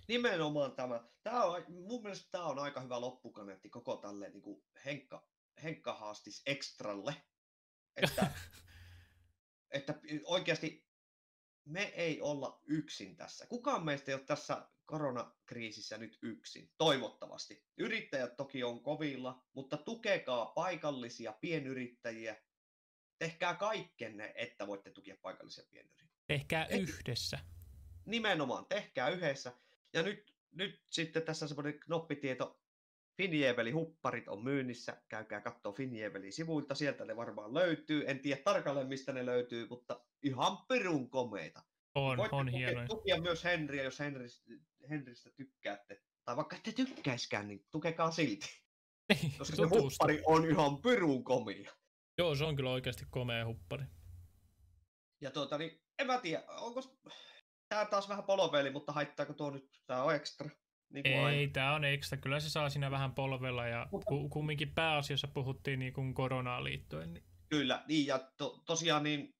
Nimenomaan 0.08 0.72
tämä. 0.72 1.04
tämä 1.24 1.44
on, 1.44 1.66
mun 1.68 2.02
mielestä 2.02 2.32
tämä 2.32 2.46
on 2.46 2.60
aika 2.60 2.82
hyvä 2.82 3.02
loppukaneetti 3.02 3.70
koko 3.70 3.98
tälle 3.98 4.30
niin 4.30 4.42
kuin 4.42 4.64
Henkka, 4.86 5.28
Henkka 5.64 5.94
haastis 5.94 6.42
ekstralle. 6.46 7.16
Että, 7.96 8.32
että 9.72 9.94
oikeasti 10.26 10.92
me 11.66 11.84
ei 11.84 12.22
olla 12.22 12.60
yksin 12.66 13.16
tässä. 13.16 13.48
Kukaan 13.48 13.86
meistä 13.86 14.12
ei 14.12 14.16
ole 14.16 14.24
tässä 14.24 14.68
koronakriisissä 14.92 15.98
nyt 15.98 16.18
yksin, 16.22 16.72
toivottavasti. 16.78 17.64
Yrittäjät 17.78 18.36
toki 18.36 18.64
on 18.64 18.84
kovilla, 18.84 19.44
mutta 19.54 19.78
tukekaa 19.78 20.46
paikallisia 20.46 21.34
pienyrittäjiä. 21.42 22.36
Tehkää 23.20 23.56
kaikkenne, 23.56 24.34
että 24.36 24.68
voitte 24.68 24.92
tukea 24.92 25.16
paikallisia 25.22 25.64
pienyrittäjiä. 25.70 26.12
Tehkää 26.28 26.66
Et, 26.66 26.82
yhdessä. 26.82 27.40
Nimenomaan, 28.06 28.66
tehkää 28.66 29.10
yhdessä. 29.10 29.54
Ja 29.94 30.04
nyt, 30.04 30.36
nyt 30.52 30.82
sitten 30.90 31.24
tässä 31.24 31.48
semmoinen 31.48 31.80
knoppitieto. 31.80 32.60
Finjeveli 33.18 33.72
hupparit 33.72 34.28
on 34.28 34.44
myynnissä. 34.44 35.02
Käykää 35.08 35.42
katsoa 35.42 35.74
Finjeveli 35.74 36.32
sivuilta, 36.32 36.76
sieltä 36.76 37.06
ne 37.06 37.16
varmaan 37.16 37.54
löytyy. 37.54 38.04
En 38.08 38.20
tiedä 38.20 38.42
tarkalleen 38.44 38.88
mistä 38.88 39.14
ne 39.14 39.26
löytyy, 39.26 39.68
mutta 39.70 40.06
ihan 40.24 40.58
pirun 40.58 41.10
komeita. 41.10 41.62
On, 41.96 42.18
Voitte 42.18 42.36
on 42.36 42.48
hienoja. 42.48 42.88
tukia 42.88 43.22
myös 43.22 43.44
Henriä, 43.44 43.84
jos 43.84 44.00
Henristä, 44.00 44.52
Henristä 44.90 45.30
tykkäätte. 45.32 46.02
Tai 46.26 46.36
vaikka 46.36 46.56
ette 46.56 46.72
tykkäiskään, 46.72 47.48
niin 47.48 47.66
tukekaa 47.72 48.12
silti. 48.12 48.62
Niin, 49.10 49.34
Koska 49.38 49.56
se 49.56 49.64
huppari 49.64 50.22
on 50.26 50.50
ihan 50.50 50.82
pirun 50.82 51.24
komia. 51.24 51.72
Joo, 52.18 52.36
se 52.36 52.44
on 52.44 52.56
kyllä 52.56 52.72
oikeasti 52.72 53.06
komea 53.10 53.46
huppari. 53.46 53.86
Ja 55.22 55.32
tuota, 55.32 55.58
niin, 55.58 55.82
en 56.00 56.08
mä 56.08 56.18
tiedä, 56.18 56.44
onko 56.48 56.82
tää 57.70 57.86
taas 57.86 58.10
vähän 58.10 58.24
poloveli, 58.24 58.70
mutta 58.70 58.92
haittaako 58.92 59.34
tuo 59.34 59.50
nyt, 59.50 59.70
tää 59.88 60.04
on 60.04 60.16
ekstra? 60.16 60.50
Niin 60.90 61.08
Ei, 61.08 61.18
aina. 61.18 61.52
tää 61.54 61.74
on 61.74 61.86
ekstra. 61.86 62.18
Kyllä 62.18 62.40
se 62.40 62.50
saa 62.50 62.70
siinä 62.70 62.92
vähän 62.92 63.16
polvella 63.16 63.68
ja 63.68 63.88
mutta... 63.92 64.12
kumminkin 64.30 64.74
pääasiassa 64.74 65.28
puhuttiin 65.28 65.80
niin 65.80 65.94
kuin 65.94 66.14
koronaan 66.14 66.64
liittyen. 66.64 67.14
Niin... 67.14 67.26
Kyllä, 67.50 67.84
niin 67.88 68.08
ja 68.08 68.32
to, 68.38 68.64
tosiaan 68.66 69.04
niin 69.04 69.36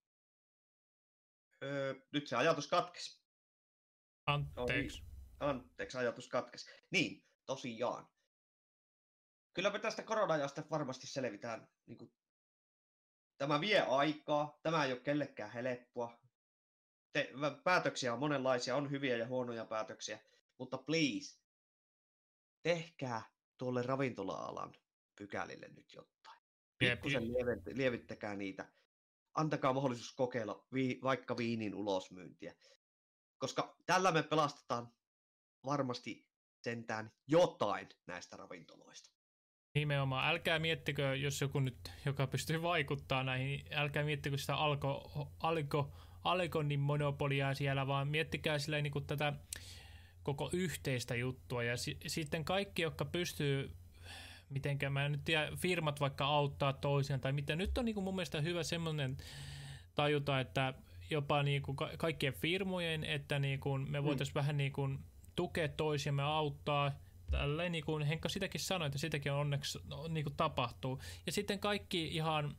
Öö, 1.64 1.96
nyt 2.12 2.28
se 2.28 2.36
ajatus 2.36 2.68
katkesi. 2.68 3.22
Anteeksi. 4.26 5.04
No, 5.40 5.48
anteeksi, 5.48 5.98
ajatus 5.98 6.28
katkesi. 6.28 6.72
Niin, 6.92 7.26
tosiaan. 7.46 8.08
Kyllä 9.54 9.70
me 9.70 9.80
tästä 9.80 10.04
korona-ajasta 10.04 10.64
varmasti 10.72 11.08
selvitään. 11.08 11.68
Niin 11.86 11.98
kuin, 11.98 12.14
tämä 13.38 13.62
vie 13.62 13.80
aikaa, 13.80 14.60
tämä 14.64 14.86
ei 14.86 14.92
ole 14.92 15.00
kellekään 15.00 15.52
helppoa. 15.52 16.20
Te, 17.14 17.32
päätöksiä 17.64 18.14
on 18.14 18.20
monenlaisia, 18.20 18.76
on 18.76 18.92
hyviä 18.92 19.18
ja 19.18 19.28
huonoja 19.28 19.66
päätöksiä, 19.66 20.20
mutta 20.58 20.78
please, 20.78 21.40
tehkää 22.64 23.22
tuolle 23.58 23.82
ravintola-alan 23.82 24.76
pykälille 25.16 25.68
nyt 25.68 25.94
jotain. 25.94 26.42
Pikkusen 26.78 27.24
lievittäkää 27.74 28.36
niitä 28.36 28.74
antakaa 29.34 29.74
mahdollisuus 29.74 30.14
kokeilla 30.14 30.66
vi, 30.74 31.00
vaikka 31.04 31.38
viinin 31.38 31.76
ulosmyyntiä. 31.76 32.56
Koska 33.38 33.76
tällä 33.86 34.12
me 34.12 34.24
pelastetaan 34.24 34.94
varmasti 35.66 36.28
sentään 36.64 37.12
jotain 37.28 37.90
näistä 38.08 38.38
ravintoloista. 38.38 39.10
Nimenomaan. 39.76 40.30
Älkää 40.30 40.60
miettikö, 40.60 41.16
jos 41.16 41.42
joku 41.42 41.60
nyt, 41.60 41.92
joka 42.06 42.28
pystyy 42.28 42.62
vaikuttaa 42.62 43.24
näihin, 43.24 43.66
älkää 43.72 44.04
miettikö 44.04 44.38
sitä 44.38 44.56
alko, 44.56 45.12
alko, 45.40 45.92
alkonin 46.24 46.80
monopolia 46.80 47.54
siellä, 47.54 47.88
vaan 47.88 48.08
miettikää 48.08 48.60
silleen 48.60 48.84
niin 48.84 48.92
kuin 48.92 49.08
tätä 49.08 49.34
koko 50.24 50.50
yhteistä 50.54 51.16
juttua. 51.16 51.64
Ja 51.64 51.78
si- 51.78 52.00
sitten 52.08 52.46
kaikki, 52.46 52.82
jotka 52.82 53.06
pystyy 53.06 53.76
mitenkä 54.52 54.90
mä 54.90 55.06
en 55.06 55.12
nyt 55.12 55.26
tiedä, 55.26 55.52
firmat 55.56 56.00
vaikka 56.00 56.26
auttaa 56.26 56.74
toisiaan 56.74 57.22
tai 57.22 57.34
mitä. 57.34 57.56
Nyt 57.56 57.78
on 57.78 57.86
niin 57.86 57.96
kuin 57.96 58.04
mun 58.04 58.16
mielestä 58.16 58.42
hyvä 58.42 58.64
semmoinen 58.64 59.18
tajuta, 59.96 60.40
että 60.40 60.74
jopa 61.10 61.44
niin 61.44 61.62
kuin 61.62 61.78
kaikkien 61.98 62.34
firmojen, 62.34 63.04
että 63.04 63.40
niin 63.40 63.60
kuin 63.60 63.92
me 63.92 64.04
voitaisiin 64.04 64.34
mm. 64.34 64.40
vähän 64.40 64.58
niin 64.58 64.74
kuin 64.74 65.00
tukea 65.36 65.68
toisiamme, 65.68 66.24
auttaa. 66.24 66.92
Tälleen 67.32 67.72
niin 67.72 67.86
kuin 67.86 68.04
Henkka 68.04 68.30
sitäkin 68.30 68.62
sanoi, 68.62 68.86
että 68.86 69.00
sitäkin 69.00 69.32
on 69.32 69.40
onneksi 69.40 69.80
niin 70.10 70.24
kuin 70.24 70.36
tapahtuu. 70.38 71.02
Ja 71.26 71.32
sitten 71.32 71.60
kaikki 71.60 72.08
ihan 72.08 72.56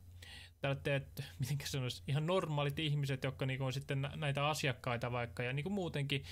tällaiset, 0.63 1.23
miten 1.39 1.57
sanoisi, 1.67 2.03
ihan 2.07 2.25
normaalit 2.25 2.79
ihmiset, 2.79 3.23
jotka 3.23 3.45
niinku 3.45 3.65
on 3.65 3.73
sitten 3.73 4.09
näitä 4.15 4.47
asiakkaita 4.47 5.11
vaikka 5.11 5.43
ja 5.43 5.53
niinku 5.53 5.69
muutenkin, 5.69 6.23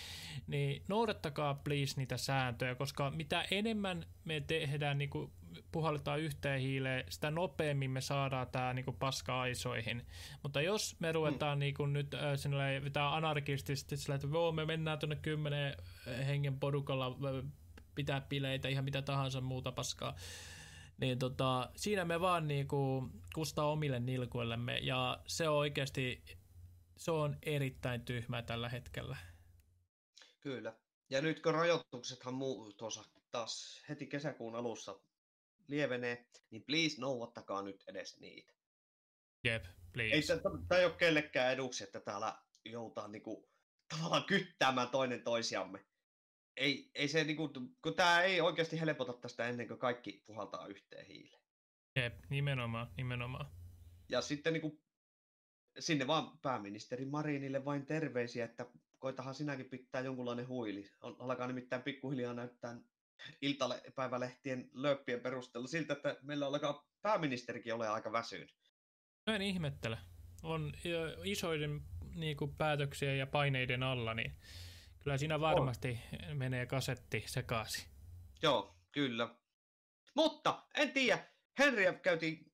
niin 0.48 0.84
noudattakaa 0.88 1.54
please 1.54 1.94
niitä 1.98 2.18
sääntöjä, 2.18 2.76
koska 2.76 3.12
mitä 3.12 3.46
enemmän 3.52 4.06
me 4.26 4.42
tehdään, 4.42 4.98
niinku 4.98 5.32
puhalletaan 5.72 6.20
yhteen 6.20 6.62
hiileen, 6.62 7.04
sitä 7.10 7.32
nopeammin 7.32 7.92
me 7.92 8.02
saadaan 8.02 8.48
tämä 8.48 8.74
niinku 8.74 8.92
paska 8.92 9.42
aisoihin. 9.42 10.06
Mutta 10.44 10.62
jos 10.62 10.96
me 11.00 11.12
ruvetaan 11.12 11.58
mm. 11.58 11.60
niinku 11.60 11.86
nyt 11.86 12.14
äh, 12.14 12.22
sinne 12.36 12.84
vetää 12.84 13.16
anarkistisesti 13.16 13.98
sillä, 13.98 14.16
että 14.16 14.32
Voo, 14.32 14.52
me 14.52 14.66
mennään 14.66 15.00
tuonne 15.00 15.16
kymmenen 15.16 15.76
hengen 16.28 16.60
porukalla 16.60 17.18
pitää 17.96 18.22
bileitä, 18.22 18.68
ihan 18.68 18.84
mitä 18.84 19.02
tahansa 19.02 19.42
muuta 19.42 19.72
paskaa, 19.72 20.16
niin 20.98 21.20
tota, 21.20 21.70
siinä 21.76 22.06
me 22.06 22.22
vaan 22.22 22.48
niinku 22.48 23.10
kustaa 23.36 23.72
omille 23.72 24.00
nilkuillemme 24.00 24.78
ja 24.78 25.20
se 25.28 25.50
on 25.50 25.58
oikeasti, 25.58 26.24
se 26.98 27.12
on 27.12 27.38
erittäin 27.44 28.02
tyhmä 28.02 28.42
tällä 28.42 28.70
hetkellä. 28.70 29.18
Kyllä. 30.40 30.74
Ja 31.10 31.22
nyt 31.22 31.42
kun 31.42 31.54
rajoituksethan 31.54 32.34
muu 32.34 32.74
tuossa 32.74 33.04
taas 33.32 33.84
heti 33.90 34.08
kesäkuun 34.08 34.56
alussa 34.56 35.00
lievenee, 35.72 36.26
niin 36.50 36.64
please 36.64 37.02
noudattakaa 37.02 37.62
nyt 37.62 37.84
edes 37.88 38.20
niitä. 38.20 38.54
Jep, 39.44 39.66
please. 39.94 40.16
Ei 40.16 40.22
tämä 40.68 40.80
ei 40.80 40.86
ole 40.86 40.94
kellekään 40.94 41.54
eduksi, 41.54 41.84
että 41.84 42.00
täällä 42.00 42.42
joutaa 42.66 43.08
niinku, 43.08 43.50
tavallaan 43.90 44.26
kyttäämään 44.26 44.90
toinen 44.90 45.24
toisiamme 45.24 45.86
ei, 46.58 46.92
ei 46.96 47.08
se, 47.08 47.24
niin 47.24 47.38
kuin, 47.38 47.52
kun 47.82 47.96
tämä 47.96 48.22
ei 48.22 48.42
oikeasti 48.42 48.80
helpota 48.80 49.14
tästä 49.14 49.48
ennen 49.48 49.68
kuin 49.68 49.80
kaikki 49.80 50.24
puhaltaa 50.26 50.68
yhteen 50.68 51.06
hiileen. 51.06 51.42
Jep, 51.96 52.14
nimenomaan, 52.30 52.94
nimenomaan. 52.98 53.52
Ja 54.10 54.22
sitten 54.22 54.54
niin 54.54 54.62
kuin, 54.62 54.82
sinne 55.80 56.08
vaan 56.08 56.40
pääministeri 56.40 57.06
Marinille 57.06 57.66
vain 57.66 57.86
terveisiä, 57.86 58.46
että 58.46 58.66
koitahan 59.00 59.36
sinäkin 59.36 59.70
pitää 59.70 60.02
jonkunlainen 60.02 60.48
huili. 60.48 60.92
Alkaa 61.02 61.48
nimittäin 61.48 61.82
pikkuhiljaa 61.82 62.34
näyttää 62.34 62.80
iltapäivälehtien 63.42 64.70
lööppien 64.74 65.20
perusteella 65.22 65.68
siltä, 65.68 65.94
että 65.94 66.16
meillä 66.22 66.48
alkaa 66.48 66.88
pääministerikin 67.02 67.74
ole 67.74 67.88
aika 67.88 68.12
väsynyt. 68.12 68.56
Mä 69.28 69.36
en 69.36 69.42
ihmettele. 69.42 69.98
On 70.44 70.74
isoiden 71.24 71.82
niin 72.16 72.38
kuin, 72.38 72.56
päätöksiä 72.56 73.16
ja 73.16 73.28
paineiden 73.28 73.84
alla, 73.84 74.14
niin 74.14 74.36
Kyllä 75.04 75.18
siinä 75.18 75.40
varmasti 75.40 76.00
on. 76.30 76.38
menee 76.38 76.66
kasetti 76.66 77.24
sekaisin. 77.28 77.86
Joo, 78.42 78.76
kyllä. 78.92 79.36
Mutta 80.16 80.64
en 80.76 80.92
tiedä, 80.92 81.28
Henriä 81.60 81.94
käytiin 81.94 82.52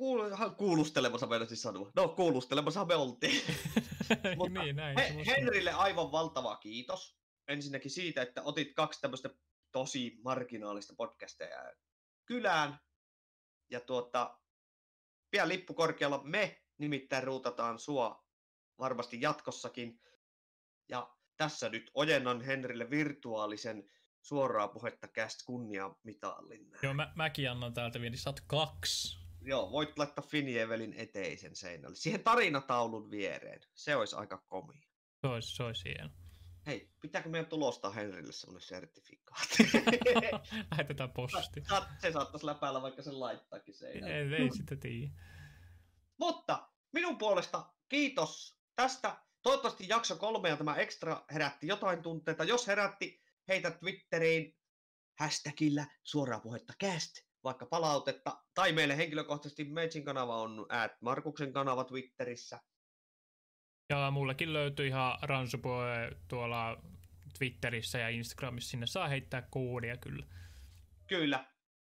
kuul- 0.00 0.54
kuulustelemassa, 0.56 1.26
meidän 1.26 1.48
siis 1.48 1.62
sanoa. 1.62 1.90
No, 1.96 2.08
kuulustelemassa 2.08 2.84
me 2.84 2.94
oltiin. 2.94 3.42
Mutta 4.36 4.62
niin, 4.62 4.76
näin. 4.76 4.98
He- 4.98 5.24
Henrille 5.26 5.72
aivan 5.72 6.12
valtava 6.12 6.56
kiitos. 6.56 7.18
Ensinnäkin 7.48 7.90
siitä, 7.90 8.22
että 8.22 8.42
otit 8.42 8.74
kaksi 8.74 9.00
tämmöistä 9.00 9.30
tosi 9.74 10.18
marginaalista 10.24 10.94
podcasteja 10.96 11.72
kylään. 12.24 12.78
Ja 13.70 13.80
tuota, 13.80 14.38
pian 15.30 15.48
lippu 15.48 15.74
korkealla 15.74 16.22
me 16.24 16.62
nimittäin 16.78 17.24
ruutataan 17.24 17.78
sua 17.78 18.24
varmasti 18.78 19.20
jatkossakin. 19.20 20.00
Ja 20.88 21.16
tässä 21.36 21.68
nyt 21.68 21.90
ojennan 21.94 22.40
Henrille 22.40 22.90
virtuaalisen 22.90 23.90
suoraa 24.22 24.68
puhetta 24.68 25.08
cast 25.08 25.42
kunnia 25.46 25.94
mitallin. 26.02 26.70
Joo, 26.82 26.94
mä, 26.94 27.12
mäkin 27.14 27.50
annan 27.50 27.74
täältä 27.74 28.00
vielä, 28.00 28.16
saat 28.16 28.40
kaksi. 28.46 29.18
Joo, 29.40 29.70
voit 29.70 29.98
laittaa 29.98 30.26
Finievelin 30.28 30.94
eteisen 30.96 31.56
seinälle. 31.56 31.96
Siihen 31.96 32.24
tarinataulun 32.24 33.10
viereen. 33.10 33.60
Se 33.74 33.96
olisi 33.96 34.16
aika 34.16 34.38
komia. 34.38 34.88
Se 35.20 35.26
olisi, 35.26 35.56
se 35.56 35.62
olisi 35.62 35.84
hieno. 35.84 36.23
Hei, 36.66 36.90
pitääkö 37.00 37.28
meidän 37.28 37.46
tulostaa 37.46 37.90
Henrille 37.90 38.32
semmoinen 38.32 38.68
sertifikaatti? 38.68 39.56
Lähetetään 40.70 41.12
posti. 41.12 41.62
se 41.98 42.12
saattaisi 42.12 42.46
läpäällä 42.46 42.82
vaikka 42.82 43.02
sen 43.02 43.20
laittaakin 43.20 43.74
seinälle. 43.74 44.36
Ei, 44.36 44.42
ei 44.42 44.50
sitä 44.52 44.76
tiedä. 44.76 45.12
Mutta 46.18 46.68
minun 46.92 47.18
puolesta 47.18 47.66
kiitos 47.88 48.58
tästä. 48.76 49.16
Toivottavasti 49.42 49.88
jakso 49.88 50.16
kolme 50.16 50.48
ja 50.48 50.56
tämä 50.56 50.76
extra 50.76 51.24
herätti 51.32 51.66
jotain 51.66 52.02
tunteita. 52.02 52.44
Jos 52.44 52.66
herätti, 52.66 53.22
heitä 53.48 53.70
Twitteriin 53.70 54.56
hashtagillä 55.18 55.86
suoraa 56.02 56.40
puhetta 56.40 56.72
cast, 56.82 57.12
vaikka 57.44 57.66
palautetta. 57.66 58.44
Tai 58.54 58.72
meille 58.72 58.96
henkilökohtaisesti 58.96 59.64
Meitsin 59.64 60.04
kanava 60.04 60.42
on 60.42 60.66
at 60.68 60.92
Markuksen 61.00 61.52
kanava 61.52 61.84
Twitterissä. 61.84 62.60
Ja 63.90 64.10
mullekin 64.10 64.52
löytyy 64.52 64.86
ihan 64.86 65.18
Ransupoe 65.22 66.16
tuolla 66.28 66.82
Twitterissä 67.38 67.98
ja 67.98 68.08
Instagramissa. 68.08 68.70
Sinne 68.70 68.86
saa 68.86 69.08
heittää 69.08 69.42
koodia 69.42 69.96
kyllä. 69.96 70.26
Kyllä. 71.06 71.44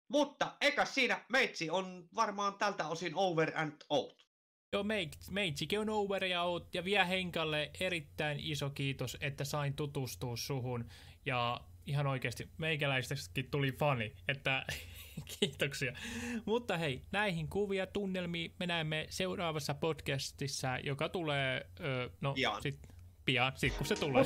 Mutta 0.08 0.58
eka 0.62 0.86
siinä 0.86 1.26
meitsi 1.30 1.70
on 1.70 2.10
varmaan 2.16 2.54
tältä 2.54 2.88
osin 2.88 3.12
over 3.16 3.52
and 3.56 3.74
out. 3.90 4.28
Joo, 4.74 4.86
meitsikin 5.32 5.80
on 5.80 5.90
over 5.90 6.24
ja 6.24 6.44
out. 6.44 6.76
Ja 6.76 6.84
vielä 6.84 7.06
Henkalle 7.06 7.72
erittäin 7.80 8.40
iso 8.40 8.70
kiitos, 8.70 9.18
että 9.22 9.46
sain 9.46 9.74
tutustua 9.74 10.38
suhun. 10.38 10.90
Ja 11.26 11.62
ihan 11.86 12.08
oikeasti 12.08 12.50
meikäläistäkin 12.58 13.52
tuli 13.52 13.72
fani, 13.72 14.14
että 14.28 14.66
kiitoksia. 15.40 15.94
Mutta 16.46 16.78
hei, 16.78 17.02
näihin 17.12 17.48
kuvia, 17.48 17.88
tunnelmiin 17.88 18.54
me 18.60 18.66
näemme 18.66 19.06
seuraavassa 19.10 19.74
podcastissa, 19.74 20.78
joka 20.84 21.10
tulee, 21.10 21.66
öö, 21.80 22.10
no 22.22 22.34
pian, 22.34 22.62
sit, 22.62 22.80
pian 23.26 23.52
sit 23.56 23.74
kun 23.74 23.88
se 23.88 23.96
tulee. 23.96 24.26